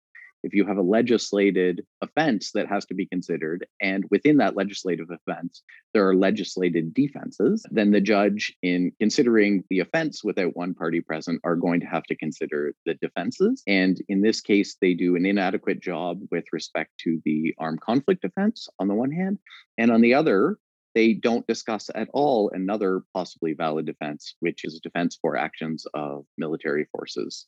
if 0.42 0.54
you 0.54 0.64
have 0.66 0.76
a 0.76 0.82
legislated 0.82 1.84
offense 2.02 2.52
that 2.52 2.68
has 2.68 2.84
to 2.86 2.94
be 2.94 3.06
considered, 3.06 3.66
and 3.80 4.04
within 4.10 4.36
that 4.38 4.56
legislative 4.56 5.08
offense, 5.10 5.62
there 5.94 6.08
are 6.08 6.14
legislated 6.14 6.94
defenses, 6.94 7.64
then 7.70 7.90
the 7.90 8.00
judge, 8.00 8.54
in 8.62 8.92
considering 9.00 9.64
the 9.70 9.80
offense 9.80 10.22
without 10.22 10.56
one 10.56 10.74
party 10.74 11.00
present, 11.00 11.40
are 11.44 11.56
going 11.56 11.80
to 11.80 11.86
have 11.86 12.04
to 12.04 12.16
consider 12.16 12.72
the 12.84 12.94
defenses. 12.94 13.62
And 13.66 14.00
in 14.08 14.20
this 14.22 14.40
case, 14.40 14.76
they 14.80 14.94
do 14.94 15.16
an 15.16 15.26
inadequate 15.26 15.80
job 15.80 16.20
with 16.30 16.44
respect 16.52 16.92
to 17.00 17.20
the 17.24 17.54
armed 17.58 17.80
conflict 17.80 18.24
offense 18.24 18.68
on 18.78 18.88
the 18.88 18.94
one 18.94 19.12
hand, 19.12 19.38
and 19.78 19.90
on 19.90 20.00
the 20.00 20.14
other, 20.14 20.58
they 20.94 21.12
don't 21.12 21.46
discuss 21.46 21.90
at 21.94 22.08
all 22.14 22.50
another 22.54 23.02
possibly 23.12 23.52
valid 23.52 23.84
defense, 23.84 24.34
which 24.40 24.64
is 24.64 24.80
defense 24.80 25.18
for 25.20 25.36
actions 25.36 25.86
of 25.92 26.24
military 26.38 26.86
forces 26.90 27.46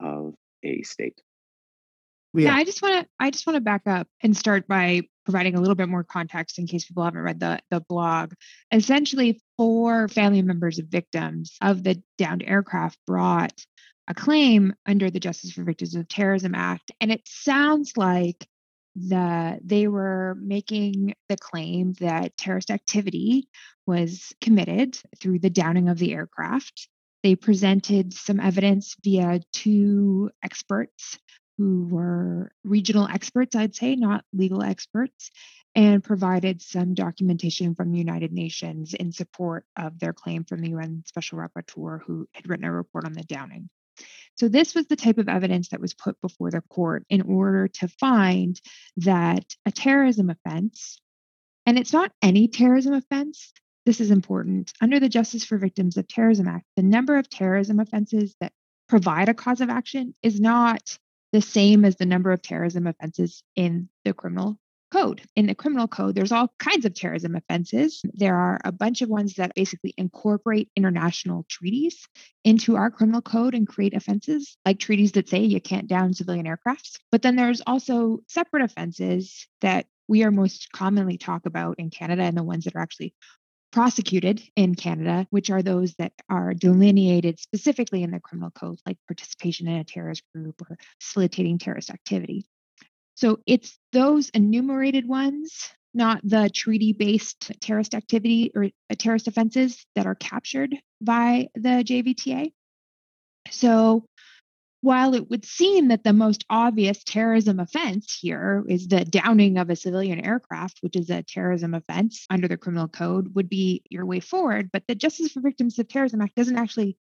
of 0.00 0.34
a 0.64 0.82
state. 0.82 1.22
Yeah. 2.34 2.54
I 2.54 2.64
just 2.64 2.80
want 2.82 3.02
to 3.02 3.08
I 3.18 3.30
just 3.30 3.46
want 3.46 3.56
to 3.56 3.60
back 3.60 3.82
up 3.86 4.06
and 4.22 4.36
start 4.36 4.68
by 4.68 5.02
providing 5.24 5.54
a 5.56 5.60
little 5.60 5.74
bit 5.74 5.88
more 5.88 6.04
context 6.04 6.58
in 6.58 6.66
case 6.66 6.84
people 6.84 7.04
haven't 7.04 7.20
read 7.20 7.40
the 7.40 7.60
the 7.70 7.80
blog. 7.80 8.32
Essentially, 8.72 9.40
four 9.56 10.08
family 10.08 10.42
members 10.42 10.78
of 10.78 10.86
victims 10.86 11.56
of 11.60 11.82
the 11.82 12.02
downed 12.18 12.44
aircraft 12.44 12.98
brought 13.06 13.64
a 14.08 14.14
claim 14.14 14.74
under 14.86 15.10
the 15.10 15.20
Justice 15.20 15.52
for 15.52 15.62
Victims 15.64 15.94
of 15.94 16.08
Terrorism 16.08 16.54
Act, 16.54 16.92
and 17.00 17.12
it 17.12 17.22
sounds 17.26 17.96
like 17.96 18.46
the 18.96 19.58
they 19.64 19.88
were 19.88 20.36
making 20.40 21.14
the 21.28 21.36
claim 21.36 21.94
that 22.00 22.36
terrorist 22.36 22.70
activity 22.70 23.48
was 23.86 24.32
committed 24.40 24.98
through 25.20 25.38
the 25.38 25.50
downing 25.50 25.88
of 25.88 25.98
the 25.98 26.12
aircraft. 26.12 26.88
They 27.22 27.34
presented 27.34 28.14
some 28.14 28.40
evidence 28.40 28.96
via 29.04 29.40
two 29.52 30.30
experts 30.42 31.18
who 31.60 31.86
were 31.90 32.50
regional 32.64 33.06
experts, 33.06 33.54
I'd 33.54 33.74
say, 33.74 33.94
not 33.94 34.24
legal 34.32 34.62
experts, 34.62 35.30
and 35.74 36.02
provided 36.02 36.62
some 36.62 36.94
documentation 36.94 37.74
from 37.74 37.92
the 37.92 37.98
United 37.98 38.32
Nations 38.32 38.94
in 38.94 39.12
support 39.12 39.66
of 39.76 39.98
their 39.98 40.14
claim 40.14 40.44
from 40.44 40.62
the 40.62 40.70
UN 40.70 41.04
Special 41.06 41.38
Rapporteur, 41.38 42.00
who 42.06 42.26
had 42.32 42.48
written 42.48 42.64
a 42.64 42.72
report 42.72 43.04
on 43.04 43.12
the 43.12 43.24
downing. 43.24 43.68
So, 44.36 44.48
this 44.48 44.74
was 44.74 44.86
the 44.86 44.96
type 44.96 45.18
of 45.18 45.28
evidence 45.28 45.68
that 45.68 45.82
was 45.82 45.92
put 45.92 46.18
before 46.22 46.50
the 46.50 46.62
court 46.62 47.04
in 47.10 47.20
order 47.20 47.68
to 47.68 47.88
find 47.88 48.58
that 48.96 49.44
a 49.66 49.70
terrorism 49.70 50.30
offense, 50.30 50.98
and 51.66 51.78
it's 51.78 51.92
not 51.92 52.10
any 52.22 52.48
terrorism 52.48 52.94
offense, 52.94 53.52
this 53.84 54.00
is 54.00 54.10
important. 54.10 54.72
Under 54.80 54.98
the 54.98 55.10
Justice 55.10 55.44
for 55.44 55.58
Victims 55.58 55.98
of 55.98 56.08
Terrorism 56.08 56.48
Act, 56.48 56.64
the 56.76 56.82
number 56.82 57.18
of 57.18 57.28
terrorism 57.28 57.80
offenses 57.80 58.34
that 58.40 58.54
provide 58.88 59.28
a 59.28 59.34
cause 59.34 59.60
of 59.60 59.68
action 59.68 60.14
is 60.22 60.40
not 60.40 60.98
the 61.32 61.40
same 61.40 61.84
as 61.84 61.96
the 61.96 62.06
number 62.06 62.32
of 62.32 62.42
terrorism 62.42 62.86
offenses 62.86 63.42
in 63.56 63.88
the 64.04 64.12
criminal 64.12 64.58
code. 64.90 65.22
In 65.36 65.46
the 65.46 65.54
criminal 65.54 65.86
code, 65.86 66.14
there's 66.14 66.32
all 66.32 66.52
kinds 66.58 66.84
of 66.84 66.94
terrorism 66.94 67.36
offenses. 67.36 68.02
There 68.12 68.36
are 68.36 68.60
a 68.64 68.72
bunch 68.72 69.02
of 69.02 69.08
ones 69.08 69.34
that 69.34 69.54
basically 69.54 69.94
incorporate 69.96 70.68
international 70.76 71.46
treaties 71.48 72.08
into 72.44 72.76
our 72.76 72.90
criminal 72.90 73.22
code 73.22 73.54
and 73.54 73.68
create 73.68 73.94
offenses, 73.94 74.56
like 74.66 74.78
treaties 74.78 75.12
that 75.12 75.28
say 75.28 75.44
you 75.44 75.60
can't 75.60 75.86
down 75.86 76.12
civilian 76.12 76.46
aircrafts. 76.46 76.98
But 77.10 77.22
then 77.22 77.36
there's 77.36 77.62
also 77.66 78.20
separate 78.28 78.64
offenses 78.64 79.46
that 79.60 79.86
we 80.08 80.24
are 80.24 80.32
most 80.32 80.72
commonly 80.72 81.18
talk 81.18 81.46
about 81.46 81.78
in 81.78 81.90
Canada 81.90 82.22
and 82.22 82.36
the 82.36 82.42
ones 82.42 82.64
that 82.64 82.74
are 82.74 82.82
actually 82.82 83.14
prosecuted 83.72 84.42
in 84.56 84.74
Canada, 84.74 85.26
which 85.30 85.50
are 85.50 85.62
those 85.62 85.94
that 85.94 86.12
are 86.28 86.54
delineated 86.54 87.38
specifically 87.38 88.02
in 88.02 88.10
the 88.10 88.20
criminal 88.20 88.50
code, 88.50 88.78
like 88.86 88.98
participation 89.06 89.68
in 89.68 89.76
a 89.76 89.84
terrorist 89.84 90.22
group 90.34 90.60
or 90.62 90.76
facilitating 91.00 91.58
terrorist 91.58 91.90
activity. 91.90 92.46
So 93.14 93.38
it's 93.46 93.78
those 93.92 94.30
enumerated 94.30 95.06
ones, 95.06 95.70
not 95.92 96.20
the 96.24 96.50
treaty 96.52 96.92
based 96.92 97.52
terrorist 97.60 97.94
activity 97.94 98.50
or 98.54 98.64
uh, 98.64 98.94
terrorist 98.98 99.28
offenses 99.28 99.84
that 99.94 100.06
are 100.06 100.14
captured 100.14 100.74
by 101.00 101.48
the 101.54 101.84
JVTA. 101.84 102.52
So 103.50 104.04
while 104.82 105.14
it 105.14 105.28
would 105.28 105.44
seem 105.44 105.88
that 105.88 106.04
the 106.04 106.12
most 106.12 106.44
obvious 106.48 107.04
terrorism 107.04 107.60
offense 107.60 108.18
here 108.18 108.64
is 108.66 108.88
the 108.88 109.04
downing 109.04 109.58
of 109.58 109.68
a 109.68 109.76
civilian 109.76 110.24
aircraft, 110.24 110.78
which 110.80 110.96
is 110.96 111.10
a 111.10 111.22
terrorism 111.22 111.74
offense 111.74 112.26
under 112.30 112.48
the 112.48 112.56
criminal 112.56 112.88
code, 112.88 113.34
would 113.34 113.48
be 113.48 113.82
your 113.90 114.06
way 114.06 114.20
forward. 114.20 114.70
But 114.72 114.84
the 114.88 114.94
Justice 114.94 115.32
for 115.32 115.40
Victims 115.40 115.78
of 115.78 115.88
Terrorism 115.88 116.22
Act 116.22 116.34
doesn't 116.34 116.56
actually 116.56 116.96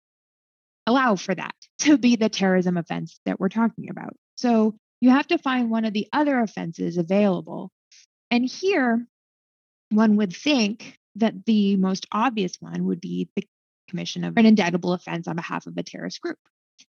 allow 0.87 1.15
for 1.15 1.33
that 1.33 1.55
to 1.79 1.97
be 1.97 2.15
the 2.17 2.29
terrorism 2.29 2.75
offense 2.75 3.19
that 3.25 3.39
we're 3.39 3.49
talking 3.49 3.89
about. 3.89 4.15
So 4.35 4.75
you 4.99 5.11
have 5.11 5.27
to 5.27 5.37
find 5.37 5.69
one 5.69 5.85
of 5.85 5.93
the 5.93 6.07
other 6.11 6.39
offenses 6.39 6.97
available. 6.97 7.71
And 8.29 8.45
here, 8.45 9.07
one 9.89 10.17
would 10.17 10.35
think 10.35 10.97
that 11.15 11.45
the 11.45 11.77
most 11.77 12.07
obvious 12.11 12.57
one 12.59 12.83
would 12.85 12.99
be 12.99 13.29
the 13.35 13.47
commission 13.89 14.25
of 14.25 14.37
an 14.37 14.45
indictable 14.45 14.93
offense 14.93 15.27
on 15.27 15.37
behalf 15.37 15.65
of 15.65 15.77
a 15.77 15.83
terrorist 15.83 16.21
group 16.21 16.37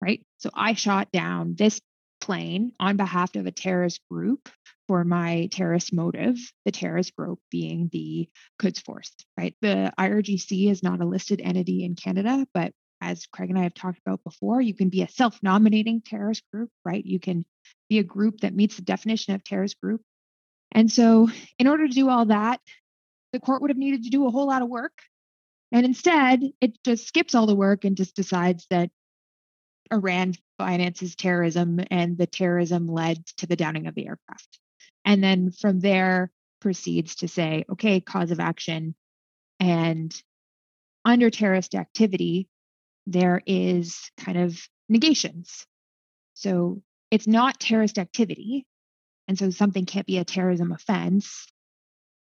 right? 0.01 0.21
So 0.37 0.49
I 0.53 0.73
shot 0.73 1.11
down 1.11 1.55
this 1.57 1.81
plane 2.21 2.71
on 2.79 2.97
behalf 2.97 3.35
of 3.35 3.45
a 3.45 3.51
terrorist 3.51 4.01
group 4.09 4.49
for 4.87 5.03
my 5.03 5.49
terrorist 5.51 5.93
motive, 5.93 6.37
the 6.65 6.71
terrorist 6.71 7.15
group 7.15 7.39
being 7.51 7.89
the 7.91 8.29
Quds 8.59 8.79
Force, 8.79 9.13
right? 9.37 9.55
The 9.61 9.93
IRGC 9.99 10.71
is 10.71 10.81
not 10.81 11.01
a 11.01 11.05
listed 11.05 11.41
entity 11.41 11.83
in 11.83 11.95
Canada, 11.95 12.47
but 12.53 12.71
as 13.01 13.27
Craig 13.27 13.49
and 13.49 13.59
I 13.59 13.63
have 13.63 13.73
talked 13.73 13.99
about 14.05 14.23
before, 14.23 14.61
you 14.61 14.73
can 14.73 14.89
be 14.89 15.03
a 15.03 15.09
self 15.09 15.37
nominating 15.43 16.01
terrorist 16.01 16.43
group, 16.51 16.69
right? 16.83 17.05
You 17.05 17.19
can 17.19 17.45
be 17.89 17.99
a 17.99 18.03
group 18.03 18.41
that 18.41 18.55
meets 18.55 18.77
the 18.77 18.81
definition 18.81 19.35
of 19.35 19.43
terrorist 19.43 19.79
group. 19.81 20.01
And 20.71 20.91
so, 20.91 21.29
in 21.59 21.67
order 21.67 21.87
to 21.87 21.93
do 21.93 22.09
all 22.09 22.25
that, 22.25 22.59
the 23.33 23.39
court 23.39 23.61
would 23.61 23.71
have 23.71 23.77
needed 23.77 24.03
to 24.03 24.09
do 24.09 24.25
a 24.25 24.31
whole 24.31 24.47
lot 24.47 24.61
of 24.61 24.69
work. 24.69 24.93
And 25.71 25.85
instead, 25.85 26.41
it 26.61 26.77
just 26.83 27.07
skips 27.07 27.35
all 27.35 27.45
the 27.45 27.55
work 27.55 27.83
and 27.83 27.97
just 27.97 28.15
decides 28.15 28.65
that 28.69 28.89
Iran 29.91 30.33
finances 30.57 31.15
terrorism 31.15 31.79
and 31.91 32.17
the 32.17 32.27
terrorism 32.27 32.87
led 32.87 33.25
to 33.37 33.47
the 33.47 33.55
downing 33.55 33.87
of 33.87 33.95
the 33.95 34.07
aircraft. 34.07 34.59
And 35.05 35.23
then 35.23 35.51
from 35.51 35.79
there 35.79 36.31
proceeds 36.59 37.15
to 37.17 37.27
say, 37.27 37.65
okay, 37.71 38.01
cause 38.01 38.31
of 38.31 38.39
action. 38.39 38.95
And 39.59 40.13
under 41.05 41.29
terrorist 41.29 41.75
activity, 41.75 42.47
there 43.05 43.41
is 43.45 44.11
kind 44.17 44.37
of 44.37 44.59
negations. 44.89 45.65
So 46.33 46.81
it's 47.09 47.27
not 47.27 47.59
terrorist 47.59 47.97
activity. 47.97 48.65
And 49.27 49.37
so 49.37 49.49
something 49.49 49.85
can't 49.85 50.05
be 50.05 50.17
a 50.17 50.25
terrorism 50.25 50.71
offense 50.71 51.47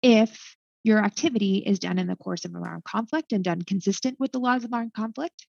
if 0.02 0.56
your 0.84 1.04
activity 1.04 1.58
is 1.58 1.80
done 1.80 2.00
in 2.00 2.08
the 2.08 2.16
course 2.16 2.46
of 2.46 2.56
an 2.56 2.64
armed 2.64 2.84
conflict 2.84 3.34
and 3.34 3.44
done 3.44 3.62
consistent 3.62 4.20
with 4.20 4.32
the 4.32 4.40
laws 4.40 4.64
of 4.64 4.74
armed 4.74 4.94
conflict 4.94 5.46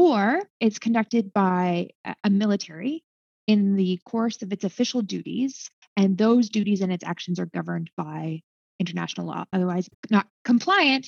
or 0.00 0.40
it's 0.60 0.78
conducted 0.78 1.30
by 1.32 1.88
a 2.24 2.30
military 2.30 3.04
in 3.46 3.76
the 3.76 4.00
course 4.06 4.40
of 4.40 4.50
its 4.50 4.64
official 4.64 5.02
duties, 5.02 5.70
and 5.94 6.16
those 6.16 6.48
duties 6.48 6.80
and 6.80 6.90
its 6.90 7.04
actions 7.04 7.38
are 7.38 7.46
governed 7.46 7.90
by 7.98 8.40
international 8.78 9.26
law, 9.26 9.44
otherwise 9.52 9.90
not 10.08 10.26
compliant 10.42 11.06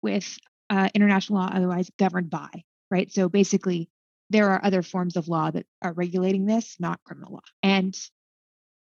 with 0.00 0.38
uh, 0.70 0.88
international 0.94 1.40
law, 1.40 1.50
otherwise 1.52 1.90
governed 1.98 2.30
by, 2.30 2.48
right? 2.90 3.12
So 3.12 3.28
basically, 3.28 3.90
there 4.30 4.48
are 4.48 4.64
other 4.64 4.82
forms 4.82 5.16
of 5.16 5.28
law 5.28 5.50
that 5.50 5.66
are 5.82 5.92
regulating 5.92 6.46
this, 6.46 6.76
not 6.80 7.04
criminal 7.04 7.34
law. 7.34 7.40
And 7.62 7.94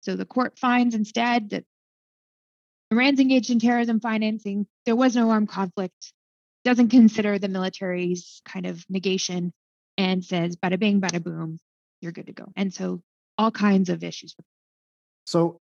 so 0.01 0.15
the 0.15 0.25
court 0.25 0.59
finds 0.59 0.93
instead 0.93 1.49
that 1.49 1.63
Iran's 2.91 3.19
engaged 3.19 3.49
in 3.49 3.59
terrorism 3.59 3.99
financing. 3.99 4.67
There 4.85 4.95
was 4.95 5.15
no 5.15 5.31
armed 5.31 5.49
conflict 5.49 6.13
doesn't 6.63 6.89
consider 6.89 7.39
the 7.39 7.47
military's 7.47 8.41
kind 8.45 8.65
of 8.65 8.83
negation 8.89 9.53
and 9.97 10.23
says 10.23 10.55
bada 10.55 10.79
bing, 10.79 11.01
bada 11.01 11.21
boom, 11.23 11.59
you're 12.01 12.11
good 12.11 12.27
to 12.27 12.33
go. 12.33 12.45
And 12.55 12.73
so 12.73 13.01
all 13.37 13.51
kinds 13.51 13.89
of 13.89 14.03
issues. 14.03 14.35
So 15.25 15.59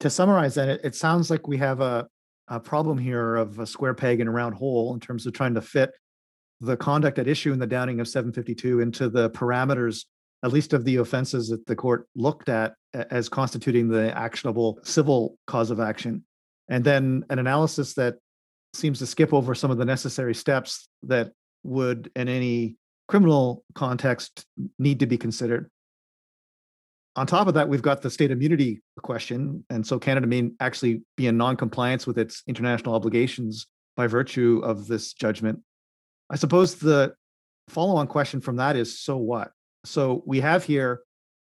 to 0.00 0.10
summarize 0.10 0.54
that, 0.54 0.68
it, 0.84 0.94
sounds 0.94 1.30
like 1.30 1.46
we 1.46 1.56
have 1.58 1.80
a, 1.80 2.06
a 2.48 2.58
problem 2.60 2.98
here 2.98 3.36
of 3.36 3.58
a 3.58 3.66
square 3.66 3.94
peg 3.94 4.20
in 4.20 4.28
a 4.28 4.30
round 4.30 4.54
hole 4.54 4.94
in 4.94 5.00
terms 5.00 5.26
of 5.26 5.32
trying 5.32 5.54
to 5.54 5.62
fit 5.62 5.90
the 6.60 6.76
conduct 6.76 7.18
at 7.18 7.28
issue 7.28 7.52
in 7.52 7.58
the 7.58 7.66
downing 7.66 8.00
of 8.00 8.08
752 8.08 8.80
into 8.80 9.08
the 9.08 9.30
parameters 9.30 10.04
at 10.42 10.52
least 10.52 10.72
of 10.72 10.84
the 10.84 10.96
offenses 10.96 11.48
that 11.48 11.66
the 11.66 11.76
court 11.76 12.06
looked 12.14 12.48
at 12.48 12.74
as 12.94 13.28
constituting 13.28 13.88
the 13.88 14.16
actionable 14.16 14.78
civil 14.82 15.36
cause 15.46 15.70
of 15.70 15.80
action. 15.80 16.24
And 16.68 16.82
then 16.82 17.24
an 17.30 17.38
analysis 17.38 17.94
that 17.94 18.16
seems 18.74 18.98
to 19.00 19.06
skip 19.06 19.32
over 19.32 19.54
some 19.54 19.70
of 19.70 19.78
the 19.78 19.84
necessary 19.84 20.34
steps 20.34 20.88
that 21.04 21.32
would, 21.64 22.10
in 22.16 22.28
any 22.28 22.76
criminal 23.08 23.64
context, 23.74 24.46
need 24.78 25.00
to 25.00 25.06
be 25.06 25.18
considered. 25.18 25.70
On 27.16 27.26
top 27.26 27.48
of 27.48 27.54
that, 27.54 27.68
we've 27.68 27.82
got 27.82 28.02
the 28.02 28.10
state 28.10 28.30
immunity 28.30 28.82
question. 29.02 29.64
And 29.68 29.84
so 29.84 29.98
Canada 29.98 30.26
may 30.26 30.50
actually 30.60 31.02
be 31.16 31.26
in 31.26 31.36
non 31.36 31.56
compliance 31.56 32.06
with 32.06 32.18
its 32.18 32.42
international 32.46 32.94
obligations 32.94 33.66
by 33.96 34.06
virtue 34.06 34.60
of 34.64 34.86
this 34.86 35.12
judgment. 35.12 35.60
I 36.30 36.36
suppose 36.36 36.76
the 36.76 37.14
follow 37.68 37.96
on 37.96 38.06
question 38.06 38.40
from 38.40 38.56
that 38.56 38.76
is 38.76 39.00
so 39.00 39.16
what? 39.16 39.50
So 39.84 40.22
we 40.24 40.40
have 40.40 40.64
here 40.64 41.00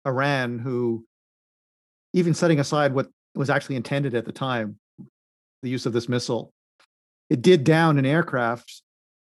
Iran, 0.08 0.60
who, 0.60 1.05
even 2.13 2.34
setting 2.34 2.60
aside 2.60 2.93
what 2.93 3.10
was 3.36 3.49
actually 3.49 3.75
intended 3.75 4.15
at 4.15 4.25
the 4.25 4.32
time, 4.32 4.79
the 5.62 5.69
use 5.69 5.86
of 5.86 5.93
this 5.93 6.08
missile, 6.08 6.53
it 7.29 7.41
did 7.41 7.63
down 7.63 7.97
an 7.97 8.05
aircraft, 8.05 8.81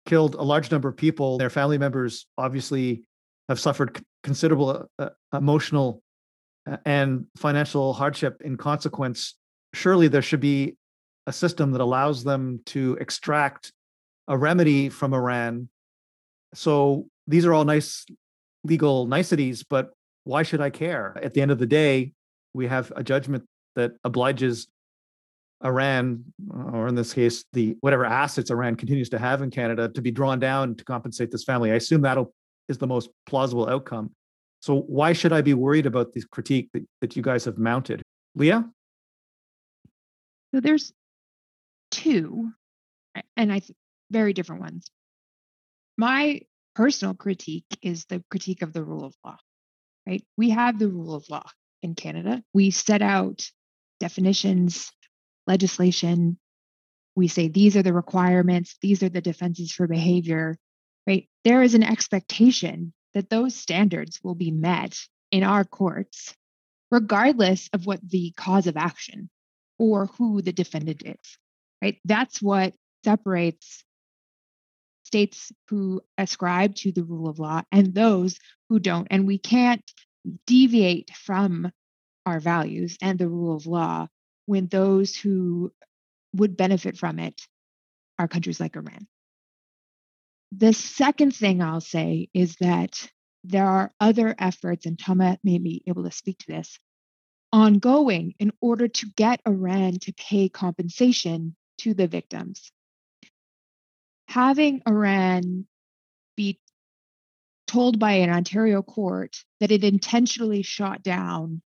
killed 0.07 0.35
a 0.35 0.43
large 0.43 0.71
number 0.71 0.89
of 0.89 0.97
people. 0.97 1.39
Their 1.39 1.51
family 1.51 1.79
members 1.79 2.27
obviously 2.37 3.05
have 3.49 3.61
suffered 3.61 4.03
considerable 4.23 4.89
uh, 4.99 5.11
emotional 5.33 6.03
uh, 6.71 6.79
and 6.85 7.27
financial 7.37 7.93
hardship 7.93 8.43
in 8.43 8.57
consequence. 8.57 9.37
Surely 9.75 10.09
there 10.09 10.23
should 10.23 10.41
be 10.41 10.77
a 11.27 11.33
system 11.33 11.73
that 11.73 11.81
allows 11.81 12.25
them 12.25 12.61
to 12.67 12.97
extract 13.01 13.73
a 14.29 14.37
remedy 14.37 14.89
from 14.89 15.15
Iran. 15.15 15.69
So 16.55 17.07
these 17.27 17.47
are 17.47 17.53
all 17.53 17.65
nice 17.65 18.07
legal 18.65 19.07
niceties, 19.07 19.63
but 19.63 19.91
why 20.25 20.43
should 20.43 20.61
I 20.61 20.71
care? 20.71 21.19
At 21.23 21.35
the 21.35 21.43
end 21.43 21.51
of 21.51 21.59
the 21.59 21.67
day, 21.67 22.13
we 22.55 22.67
have 22.67 22.93
a 22.97 23.03
judgment 23.03 23.45
that 23.77 23.93
obliges 24.05 24.69
Iran, 25.65 26.25
or 26.51 26.89
in 26.89 26.95
this 26.95 27.15
case, 27.15 27.45
the 27.53 27.77
whatever 27.81 28.05
assets 28.05 28.51
Iran 28.51 28.77
continues 28.77 29.09
to 29.11 29.19
have 29.19 29.43
in 29.43 29.51
Canada, 29.51 29.89
to 29.89 30.03
be 30.03 30.11
drawn 30.11 30.39
down 30.39 30.75
to 30.77 30.85
compensate 30.85 31.31
this 31.31 31.45
family. 31.45 31.73
I 31.73 31.77
assume 31.77 32.03
that 32.03 32.19
is 32.69 32.79
the 32.79 32.87
most 32.87 33.11
plausible 33.27 33.69
outcome. 33.69 34.11
So 34.61 34.81
why 34.83 35.13
should 35.13 35.33
I 35.33 35.41
be 35.41 35.55
worried 35.55 35.87
about 35.87 36.13
this 36.13 36.25
critique 36.25 36.71
that, 36.73 36.87
that 37.01 37.17
you 37.17 37.23
guys 37.23 37.45
have 37.45 37.59
mounted? 37.59 38.03
Leah? 38.35 38.69
So 40.55 40.61
there's 40.61 40.93
two, 41.91 42.51
and 43.37 43.53
I 43.53 43.61
very 44.11 44.33
different 44.33 44.63
ones. 44.63 44.87
My 45.97 46.41
personal 46.75 47.15
critique 47.15 47.67
is 47.83 48.05
the 48.07 48.23
critique 48.31 48.63
of 48.63 48.73
the 48.73 48.85
rule 48.85 49.05
of 49.05 49.15
law, 49.25 49.37
right? 50.07 50.25
We 50.37 50.51
have 50.51 50.79
the 50.79 50.89
rule 50.89 51.15
of 51.15 51.29
law 51.29 51.49
in 51.83 51.95
Canada. 51.95 52.43
We 52.53 52.71
set 52.71 53.03
out 53.03 53.49
definitions, 54.01 54.91
legislation. 55.47 56.39
We 57.17 57.29
say 57.29 57.49
these 57.49 57.77
are 57.77 57.83
the 57.83 57.93
requirements, 57.93 58.77
these 58.83 59.03
are 59.03 59.09
the 59.09 59.21
defenses 59.21 59.73
for 59.73 59.87
behavior, 59.87 60.57
right? 61.07 61.29
There 61.45 61.63
is 61.63 61.75
an 61.75 61.85
expectation 61.85 62.93
that 63.15 63.31
those 63.31 63.55
standards 63.55 64.21
will 64.23 64.35
be 64.35 64.51
met 64.51 64.99
in 65.31 65.45
our 65.45 65.65
courts, 65.65 66.35
regardless 66.91 67.69
of 67.73 67.87
what 67.87 68.01
the 68.09 68.33
cause 68.37 68.67
of 68.67 68.77
action 68.77 69.31
or 69.79 70.07
who 70.07 70.43
the 70.43 70.53
defendant 70.53 71.03
is, 71.05 71.39
right? 71.83 71.99
That's 72.05 72.43
what 72.43 72.75
separates 73.05 73.85
states 75.05 75.53
who 75.69 76.01
ascribe 76.19 76.75
to 76.75 76.91
the 76.91 77.05
rule 77.05 77.29
of 77.29 77.39
law 77.39 77.63
and 77.71 77.95
those 77.95 78.39
who 78.69 78.79
don't. 78.81 79.07
And 79.11 79.27
we 79.27 79.39
can't 79.39 79.85
deviate 80.47 81.11
from 81.15 81.71
our 82.27 82.41
values 82.41 82.97
and 83.03 83.19
the 83.19 83.29
rule 83.29 83.55
of 83.55 83.67
law 83.67 84.09
when 84.47 84.67
those 84.67 85.17
who 85.17 85.73
would 86.35 86.57
benefit 86.57 86.97
from 86.97 87.19
it 87.19 87.41
are 88.19 88.29
countries 88.29 88.61
like 88.61 88.77
Iran. 88.77 89.07
The 90.53 90.73
second 90.73 91.35
thing 91.35 91.63
I'll 91.63 91.81
say 91.81 92.29
is 92.33 92.57
that 92.61 93.09
there 93.43 93.67
are 93.67 93.93
other 94.01 94.35
efforts, 94.39 94.87
and 94.87 94.99
Toma 94.99 95.39
may 95.43 95.59
be 95.59 95.83
able 95.87 96.05
to 96.05 96.11
speak 96.11 96.39
to 96.39 96.47
this, 96.47 96.79
ongoing 97.53 98.35
in 98.39 98.53
order 98.61 98.89
to 98.89 99.07
get 99.17 99.41
Iran 99.47 99.99
to 100.01 100.13
pay 100.13 100.49
compensation 100.49 101.57
to 101.79 101.95
the 101.95 102.07
victims 102.07 102.73
having 104.35 104.83
Iran 104.87 105.67
be 106.37 106.59
told 107.67 107.99
by 107.99 108.13
an 108.15 108.31
Ontario 108.31 108.83
court 108.83 109.37
that 109.61 109.71
it 109.71 109.85
intentionally 109.85 110.63
shot 110.63 111.03
down 111.03 111.63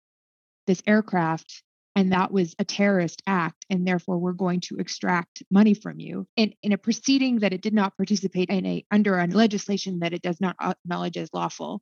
this 0.67 0.81
aircraft 0.87 1.61
and 1.95 2.11
that 2.11 2.31
was 2.31 2.55
a 2.59 2.65
terrorist 2.65 3.21
act 3.25 3.65
and 3.69 3.87
therefore 3.87 4.17
we're 4.17 4.33
going 4.33 4.59
to 4.59 4.77
extract 4.77 5.43
money 5.49 5.73
from 5.73 5.99
you. 5.99 6.27
In, 6.35 6.53
in 6.61 6.73
a 6.73 6.77
proceeding 6.77 7.39
that 7.39 7.53
it 7.53 7.61
did 7.61 7.73
not 7.73 7.95
participate 7.97 8.49
in 8.49 8.65
a 8.65 8.85
under 8.91 9.17
a 9.17 9.27
legislation 9.27 9.99
that 9.99 10.13
it 10.13 10.21
does 10.21 10.41
not 10.41 10.55
acknowledge 10.61 11.17
as 11.17 11.33
lawful 11.33 11.81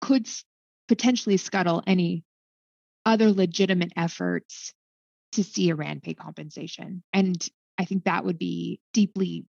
could 0.00 0.28
potentially 0.88 1.36
scuttle 1.36 1.82
any 1.86 2.24
other 3.04 3.32
legitimate 3.32 3.92
efforts 3.96 4.72
to 5.32 5.42
see 5.42 5.68
iran 5.68 6.00
pay 6.00 6.14
compensation. 6.14 7.02
And 7.12 7.46
i 7.78 7.84
think 7.84 8.04
that 8.04 8.24
would 8.24 8.38
be 8.38 8.80
deeply 8.92 9.46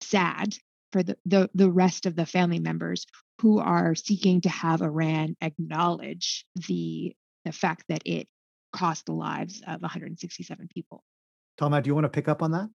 sad 0.00 0.56
for 0.90 1.02
the, 1.02 1.16
the, 1.24 1.50
the 1.54 1.70
rest 1.70 2.06
of 2.06 2.14
the 2.14 2.26
family 2.26 2.58
members 2.58 3.06
who 3.40 3.58
are 3.58 3.94
seeking 3.94 4.42
to 4.42 4.48
have 4.48 4.82
Iran 4.82 5.36
acknowledge 5.40 6.44
the, 6.68 7.16
the 7.44 7.52
fact 7.52 7.84
that 7.88 8.02
it 8.04 8.28
cost 8.72 9.06
the 9.06 9.12
lives 9.12 9.62
of 9.66 9.82
167 9.82 10.68
people. 10.72 11.04
Toma, 11.58 11.80
do 11.80 11.88
you 11.88 11.94
want 11.94 12.04
to 12.04 12.08
pick 12.08 12.28
up 12.28 12.42
on 12.42 12.52
that? 12.52 12.68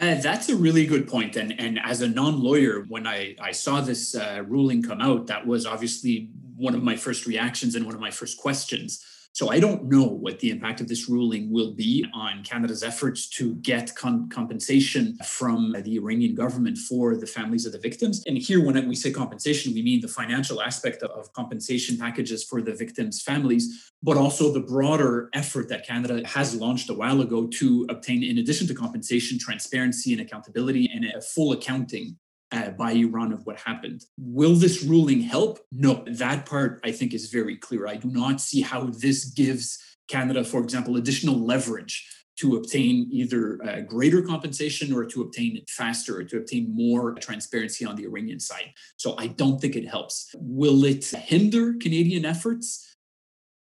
Uh, 0.00 0.14
that's 0.20 0.48
a 0.48 0.54
really 0.54 0.86
good 0.86 1.08
point. 1.08 1.34
And, 1.34 1.58
and 1.58 1.80
as 1.82 2.02
a 2.02 2.08
non 2.08 2.40
lawyer, 2.40 2.84
when 2.88 3.06
I, 3.06 3.34
I 3.40 3.50
saw 3.50 3.80
this 3.80 4.14
uh, 4.14 4.44
ruling 4.46 4.82
come 4.82 5.00
out, 5.00 5.26
that 5.26 5.44
was 5.44 5.66
obviously 5.66 6.30
one 6.56 6.74
of 6.74 6.82
my 6.82 6.96
first 6.96 7.26
reactions 7.26 7.74
and 7.74 7.84
one 7.84 7.94
of 7.94 8.00
my 8.00 8.12
first 8.12 8.38
questions. 8.38 9.04
So 9.38 9.50
I 9.50 9.60
don't 9.60 9.84
know 9.84 10.02
what 10.02 10.40
the 10.40 10.50
impact 10.50 10.80
of 10.80 10.88
this 10.88 11.08
ruling 11.08 11.52
will 11.52 11.72
be 11.72 12.04
on 12.12 12.42
Canada's 12.42 12.82
efforts 12.82 13.28
to 13.36 13.54
get 13.70 13.94
compensation 13.94 15.16
from 15.24 15.76
the 15.84 15.94
Iranian 15.94 16.34
government 16.34 16.76
for 16.76 17.14
the 17.14 17.24
families 17.24 17.64
of 17.64 17.70
the 17.70 17.78
victims. 17.78 18.20
And 18.26 18.36
here, 18.36 18.60
when 18.64 18.88
we 18.88 18.96
say 18.96 19.12
compensation, 19.12 19.72
we 19.74 19.80
mean 19.80 20.00
the 20.00 20.08
financial 20.08 20.60
aspect 20.60 21.04
of 21.04 21.32
compensation 21.34 21.96
packages 21.96 22.42
for 22.42 22.60
the 22.62 22.74
victims' 22.74 23.22
families, 23.22 23.92
but 24.02 24.16
also 24.16 24.52
the 24.52 24.58
broader 24.74 25.30
effort 25.34 25.68
that 25.68 25.86
Canada 25.86 26.26
has 26.26 26.56
launched 26.56 26.90
a 26.90 26.94
while 26.94 27.20
ago 27.20 27.46
to 27.46 27.86
obtain, 27.90 28.24
in 28.24 28.38
addition 28.38 28.66
to 28.66 28.74
compensation, 28.74 29.38
transparency 29.38 30.12
and 30.12 30.20
accountability 30.20 30.90
and 30.92 31.04
a 31.04 31.20
full 31.20 31.52
accounting 31.52 32.16
uh, 32.52 32.70
by 32.70 32.92
Iran 32.92 33.32
of 33.32 33.44
what 33.46 33.58
happened. 33.60 34.04
Will 34.16 34.54
this 34.54 34.82
ruling 34.82 35.20
help? 35.20 35.58
No, 35.72 36.04
that 36.06 36.46
part 36.46 36.80
I 36.84 36.92
think 36.92 37.14
is 37.14 37.30
very 37.30 37.56
clear. 37.56 37.86
I 37.86 37.96
do 37.96 38.08
not 38.08 38.40
see 38.40 38.60
how 38.60 38.84
this 38.84 39.26
gives 39.26 39.78
Canada, 40.08 40.42
for 40.44 40.62
example, 40.62 40.96
additional 40.96 41.38
leverage 41.38 42.06
to 42.38 42.56
obtain 42.56 43.08
either 43.10 43.58
uh, 43.64 43.80
greater 43.80 44.22
compensation 44.22 44.92
or 44.92 45.04
to 45.04 45.22
obtain 45.22 45.56
it 45.56 45.68
faster 45.68 46.18
or 46.18 46.24
to 46.24 46.36
obtain 46.36 46.72
more 46.72 47.14
transparency 47.14 47.84
on 47.84 47.96
the 47.96 48.04
Iranian 48.04 48.38
side. 48.38 48.72
So 48.96 49.16
I 49.18 49.26
don't 49.26 49.60
think 49.60 49.74
it 49.74 49.88
helps. 49.88 50.32
Will 50.38 50.84
it 50.84 51.04
hinder 51.04 51.74
Canadian 51.80 52.24
efforts? 52.24 52.87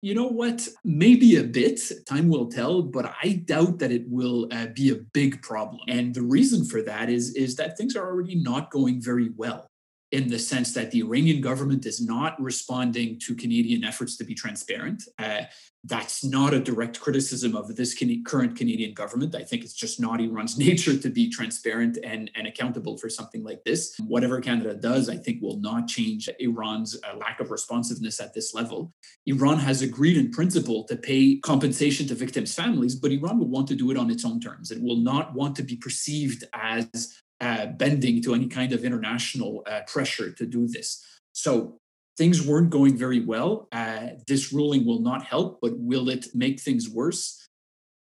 You 0.01 0.13
know 0.13 0.27
what? 0.27 0.67
Maybe 0.83 1.37
a 1.37 1.43
bit. 1.43 1.81
Time 2.07 2.29
will 2.29 2.49
tell, 2.49 2.83
but 2.83 3.13
I 3.23 3.41
doubt 3.45 3.79
that 3.79 3.91
it 3.91 4.07
will 4.07 4.47
uh, 4.51 4.67
be 4.67 4.91
a 4.91 4.95
big 4.95 5.41
problem. 5.41 5.81
And 5.87 6.13
the 6.13 6.21
reason 6.21 6.65
for 6.65 6.83
that 6.83 7.09
is, 7.09 7.33
is 7.35 7.55
that 7.55 7.77
things 7.77 7.95
are 7.95 8.05
already 8.05 8.35
not 8.35 8.69
going 8.69 9.01
very 9.01 9.29
well 9.35 9.66
in 10.11 10.29
the 10.29 10.39
sense 10.39 10.73
that 10.73 10.91
the 10.91 11.01
Iranian 11.01 11.41
government 11.41 11.85
is 11.85 12.01
not 12.01 12.41
responding 12.41 13.19
to 13.19 13.35
Canadian 13.35 13.83
efforts 13.83 14.15
to 14.17 14.23
be 14.23 14.33
transparent. 14.33 15.03
Uh, 15.19 15.41
that's 15.83 16.23
not 16.23 16.53
a 16.53 16.59
direct 16.59 16.99
criticism 16.99 17.55
of 17.55 17.75
this 17.75 17.93
can- 17.93 18.23
current 18.23 18.55
Canadian 18.55 18.93
government. 18.93 19.35
I 19.35 19.43
think 19.43 19.63
it's 19.63 19.73
just 19.73 19.99
not 19.99 20.19
Iran's 20.19 20.57
nature 20.67 20.97
to 20.97 21.09
be 21.09 21.29
transparent 21.29 21.97
and, 22.03 22.31
and 22.35 22.47
accountable 22.47 22.97
for 22.97 23.09
something 23.09 23.43
like 23.43 23.63
this. 23.63 23.95
Whatever 24.05 24.39
Canada 24.41 24.73
does, 24.73 25.09
I 25.09 25.17
think, 25.17 25.41
will 25.41 25.59
not 25.59 25.87
change 25.87 26.29
Iran's 26.39 26.97
uh, 27.03 27.17
lack 27.17 27.39
of 27.39 27.51
responsiveness 27.51 28.19
at 28.19 28.33
this 28.33 28.53
level. 28.53 28.93
Iran 29.25 29.59
has 29.59 29.81
agreed 29.81 30.17
in 30.17 30.31
principle 30.31 30.83
to 30.85 30.95
pay 30.95 31.37
compensation 31.39 32.07
to 32.07 32.15
victims' 32.15 32.55
families, 32.55 32.95
but 32.95 33.11
Iran 33.11 33.39
will 33.39 33.49
want 33.49 33.67
to 33.67 33.75
do 33.75 33.91
it 33.91 33.97
on 33.97 34.09
its 34.09 34.25
own 34.25 34.39
terms. 34.39 34.71
It 34.71 34.81
will 34.81 34.97
not 34.97 35.33
want 35.33 35.55
to 35.57 35.63
be 35.63 35.75
perceived 35.75 36.43
as 36.53 37.21
uh, 37.41 37.67
bending 37.67 38.21
to 38.23 38.33
any 38.33 38.47
kind 38.47 38.73
of 38.73 38.83
international 38.83 39.63
uh, 39.69 39.81
pressure 39.87 40.31
to 40.31 40.45
do 40.45 40.67
this. 40.67 41.05
So 41.33 41.79
things 42.17 42.45
weren't 42.45 42.71
going 42.71 42.97
very 42.97 43.19
well. 43.19 43.67
Uh, 43.71 44.09
this 44.27 44.51
ruling 44.51 44.85
will 44.85 45.01
not 45.01 45.23
help, 45.23 45.59
but 45.61 45.77
will 45.77 46.09
it 46.09 46.27
make 46.33 46.59
things 46.59 46.89
worse? 46.89 47.47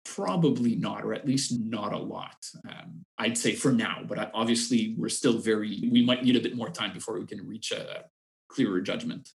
Probably 0.06 0.76
not, 0.76 1.04
or 1.04 1.14
at 1.14 1.28
least 1.28 1.60
not 1.60 1.94
a 1.94 1.98
lot. 1.98 2.38
Um, 2.70 3.04
I'd 3.18 3.38
say 3.38 3.54
for 3.56 3.74
now, 3.74 4.04
but 4.08 4.32
obviously 4.34 4.96
we're 4.98 5.10
still 5.10 5.40
very, 5.40 5.90
we 5.92 6.06
might 6.06 6.24
need 6.24 6.36
a 6.36 6.42
bit 6.42 6.56
more 6.56 6.70
time 6.70 6.94
before 6.94 7.20
we 7.20 7.26
can 7.26 7.46
reach 7.46 7.72
a, 7.72 8.06
clearer 8.50 8.82
judgment. 8.82 9.30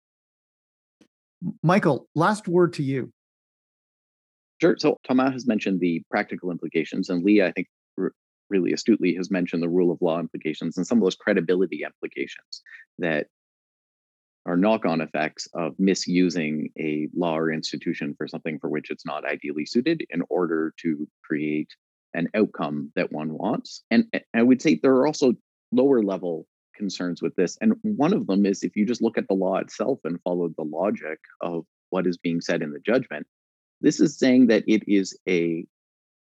Michael, 1.62 2.08
last 2.14 2.48
word 2.48 2.72
to 2.74 2.82
you. 2.82 3.12
Sure. 4.60 4.76
So 4.78 4.98
Thomas 5.06 5.32
has 5.32 5.46
mentioned 5.46 5.80
the 5.80 6.02
practical 6.10 6.50
implications, 6.50 7.10
and 7.10 7.24
Lee, 7.24 7.42
I 7.42 7.50
think, 7.52 7.66
r- 7.98 8.12
really 8.52 8.72
astutely 8.72 9.14
has 9.14 9.30
mentioned 9.30 9.62
the 9.62 9.68
rule 9.68 9.90
of 9.90 10.00
law 10.00 10.20
implications 10.20 10.76
and 10.76 10.86
some 10.86 10.98
of 10.98 11.04
those 11.04 11.16
credibility 11.16 11.82
implications 11.84 12.62
that 12.98 13.26
are 14.44 14.56
knock-on 14.56 15.00
effects 15.00 15.48
of 15.54 15.74
misusing 15.78 16.68
a 16.78 17.08
law 17.16 17.36
or 17.36 17.50
institution 17.50 18.14
for 18.16 18.28
something 18.28 18.58
for 18.58 18.68
which 18.68 18.90
it's 18.90 19.06
not 19.06 19.24
ideally 19.24 19.64
suited 19.64 20.04
in 20.10 20.22
order 20.28 20.74
to 20.82 21.08
create 21.24 21.70
an 22.14 22.28
outcome 22.34 22.92
that 22.94 23.10
one 23.12 23.32
wants. 23.32 23.82
And, 23.90 24.06
I 24.34 24.42
would 24.42 24.60
say 24.60 24.74
there 24.74 24.94
are 24.96 25.06
also 25.06 25.34
lower 25.70 26.02
level 26.02 26.46
concerns 26.74 27.22
with 27.22 27.34
this. 27.36 27.56
And 27.60 27.74
one 27.82 28.12
of 28.12 28.26
them 28.26 28.44
is 28.44 28.62
if 28.62 28.76
you 28.76 28.84
just 28.84 29.02
look 29.02 29.16
at 29.16 29.28
the 29.28 29.34
law 29.34 29.56
itself 29.58 30.00
and 30.04 30.20
follow 30.22 30.48
the 30.48 30.64
logic 30.64 31.20
of 31.40 31.64
what 31.90 32.06
is 32.06 32.18
being 32.18 32.40
said 32.40 32.62
in 32.62 32.72
the 32.72 32.80
judgment, 32.80 33.26
this 33.80 34.00
is 34.00 34.18
saying 34.18 34.48
that 34.48 34.64
it 34.66 34.82
is 34.88 35.16
a 35.28 35.64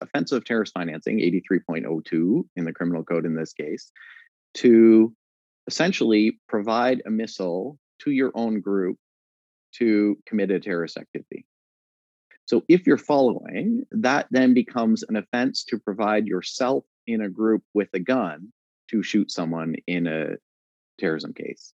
offense 0.04 0.32
of 0.32 0.44
terrorist 0.44 0.72
financing, 0.74 1.18
83.02 1.18 2.44
in 2.56 2.64
the 2.64 2.72
criminal 2.72 3.04
code 3.04 3.26
in 3.26 3.34
this 3.34 3.52
case, 3.52 3.90
to 4.54 5.14
essentially 5.66 6.38
provide 6.48 7.02
a 7.06 7.10
missile 7.10 7.78
to 8.00 8.10
your 8.10 8.30
own 8.34 8.60
group 8.60 8.96
to 9.72 10.16
commit 10.26 10.50
a 10.50 10.60
terrorist 10.60 10.96
activity. 10.96 11.44
So 12.46 12.62
if 12.68 12.86
you're 12.86 12.98
following, 12.98 13.84
that 13.90 14.26
then 14.30 14.52
becomes 14.52 15.02
an 15.08 15.16
offense 15.16 15.64
to 15.64 15.78
provide 15.78 16.26
yourself 16.26 16.84
in 17.06 17.22
a 17.22 17.28
group 17.28 17.62
with 17.72 17.88
a 17.94 18.00
gun 18.00 18.52
to 18.90 19.02
shoot 19.02 19.30
someone 19.30 19.76
in 19.86 20.06
a 20.06 20.36
terrorism 20.98 21.32
case. 21.32 21.72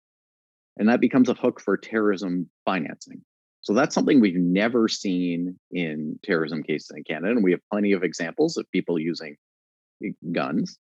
And 0.78 0.90
that 0.90 1.00
becomes 1.00 1.30
a 1.30 1.34
hook 1.34 1.62
for 1.62 1.78
terrorism 1.78 2.50
financing. 2.66 3.22
So 3.65 3.73
that's 3.73 3.95
something 3.95 4.21
we've 4.21 4.36
never 4.36 4.88
seen 4.88 5.60
in 5.71 6.19
terrorism 6.23 6.62
cases 6.62 6.91
in 6.95 7.04
Canada. 7.04 7.32
And 7.32 7.43
we 7.43 7.49
have 7.49 7.62
plenty 7.71 7.93
of 7.93 8.04
examples 8.04 8.58
of 8.58 8.69
people 8.71 8.99
using 8.99 9.36
eh, 10.04 10.12
guns 10.32 10.78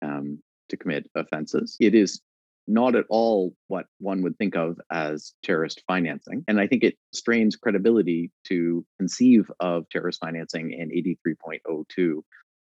um, 0.00 0.42
to 0.70 0.78
commit 0.78 1.10
offenses. 1.14 1.76
It 1.78 1.94
is 1.94 2.22
not 2.66 2.94
at 2.94 3.04
all 3.10 3.54
what 3.68 3.84
one 3.98 4.22
would 4.22 4.38
think 4.38 4.56
of 4.56 4.80
as 4.90 5.34
terrorist 5.42 5.82
financing. 5.86 6.42
And 6.48 6.58
I 6.58 6.66
think 6.66 6.84
it 6.84 6.96
strains 7.12 7.54
credibility 7.54 8.30
to 8.46 8.82
conceive 8.98 9.50
of 9.60 9.86
terrorist 9.90 10.20
financing 10.24 10.72
in 10.72 10.88
83.02 10.88 12.22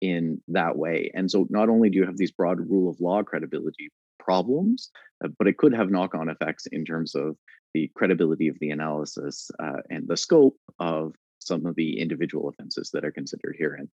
in 0.00 0.40
that 0.46 0.76
way. 0.76 1.10
And 1.14 1.28
so 1.28 1.48
not 1.50 1.68
only 1.68 1.90
do 1.90 1.98
you 1.98 2.06
have 2.06 2.16
these 2.16 2.30
broad 2.30 2.60
rule 2.60 2.88
of 2.88 3.00
law 3.00 3.24
credibility 3.24 3.90
problems, 4.20 4.90
uh, 5.24 5.28
but 5.36 5.48
it 5.48 5.56
could 5.56 5.74
have 5.74 5.90
knock 5.90 6.14
on 6.14 6.28
effects 6.28 6.66
in 6.66 6.84
terms 6.84 7.16
of 7.16 7.36
the 7.74 7.90
credibility 7.94 8.48
of 8.48 8.58
the 8.60 8.70
analysis 8.70 9.50
uh, 9.62 9.80
and 9.90 10.06
the 10.08 10.16
scope 10.16 10.56
of 10.78 11.14
some 11.38 11.66
of 11.66 11.74
the 11.76 12.00
individual 12.00 12.48
offenses 12.48 12.90
that 12.92 13.04
are 13.04 13.12
considered 13.12 13.56
herein. 13.58 13.88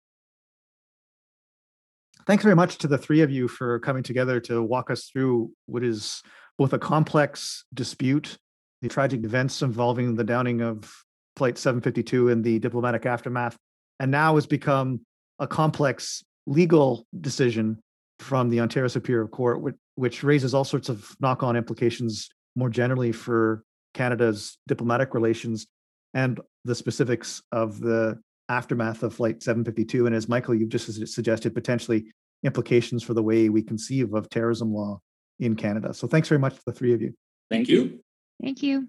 Thanks 2.26 2.42
very 2.42 2.56
much 2.56 2.78
to 2.78 2.88
the 2.88 2.96
three 2.96 3.20
of 3.20 3.30
you 3.30 3.48
for 3.48 3.78
coming 3.80 4.02
together 4.02 4.40
to 4.40 4.62
walk 4.62 4.90
us 4.90 5.04
through 5.04 5.50
what 5.66 5.84
is 5.84 6.22
both 6.56 6.72
a 6.72 6.78
complex 6.78 7.64
dispute, 7.74 8.38
the 8.80 8.88
tragic 8.88 9.24
events 9.24 9.60
involving 9.60 10.14
the 10.14 10.24
downing 10.24 10.62
of 10.62 10.90
Flight 11.36 11.58
752 11.58 12.30
and 12.30 12.42
the 12.42 12.58
diplomatic 12.60 13.04
aftermath, 13.06 13.56
and 14.00 14.10
now 14.10 14.36
has 14.36 14.46
become 14.46 15.00
a 15.38 15.46
complex 15.46 16.24
legal 16.46 17.06
decision 17.20 17.78
from 18.20 18.48
the 18.48 18.60
Ontario 18.60 18.88
Superior 18.88 19.26
Court, 19.26 19.60
which, 19.96 20.22
raises 20.22 20.54
all 20.54 20.64
sorts 20.64 20.88
of 20.88 21.14
knock 21.20 21.42
on 21.42 21.56
implications 21.56 22.28
more 22.56 22.68
generally 22.68 23.12
for 23.12 23.64
Canada's 23.94 24.58
diplomatic 24.66 25.14
relations 25.14 25.66
and 26.14 26.40
the 26.64 26.74
specifics 26.74 27.42
of 27.52 27.80
the 27.80 28.18
aftermath 28.48 29.02
of 29.02 29.14
Flight 29.14 29.42
752. 29.42 30.06
And 30.06 30.14
as 30.14 30.28
Michael, 30.28 30.54
you've 30.54 30.68
just 30.68 31.06
suggested, 31.12 31.54
potentially 31.54 32.06
implications 32.44 33.02
for 33.02 33.14
the 33.14 33.22
way 33.22 33.48
we 33.48 33.62
conceive 33.62 34.12
of 34.14 34.28
terrorism 34.28 34.72
law 34.72 35.00
in 35.40 35.56
Canada. 35.56 35.94
So 35.94 36.06
thanks 36.06 36.28
very 36.28 36.38
much 36.38 36.54
to 36.56 36.62
the 36.66 36.72
three 36.72 36.92
of 36.92 37.00
you. 37.00 37.14
Thank 37.50 37.68
you. 37.68 38.00
Thank 38.42 38.62
you. 38.62 38.88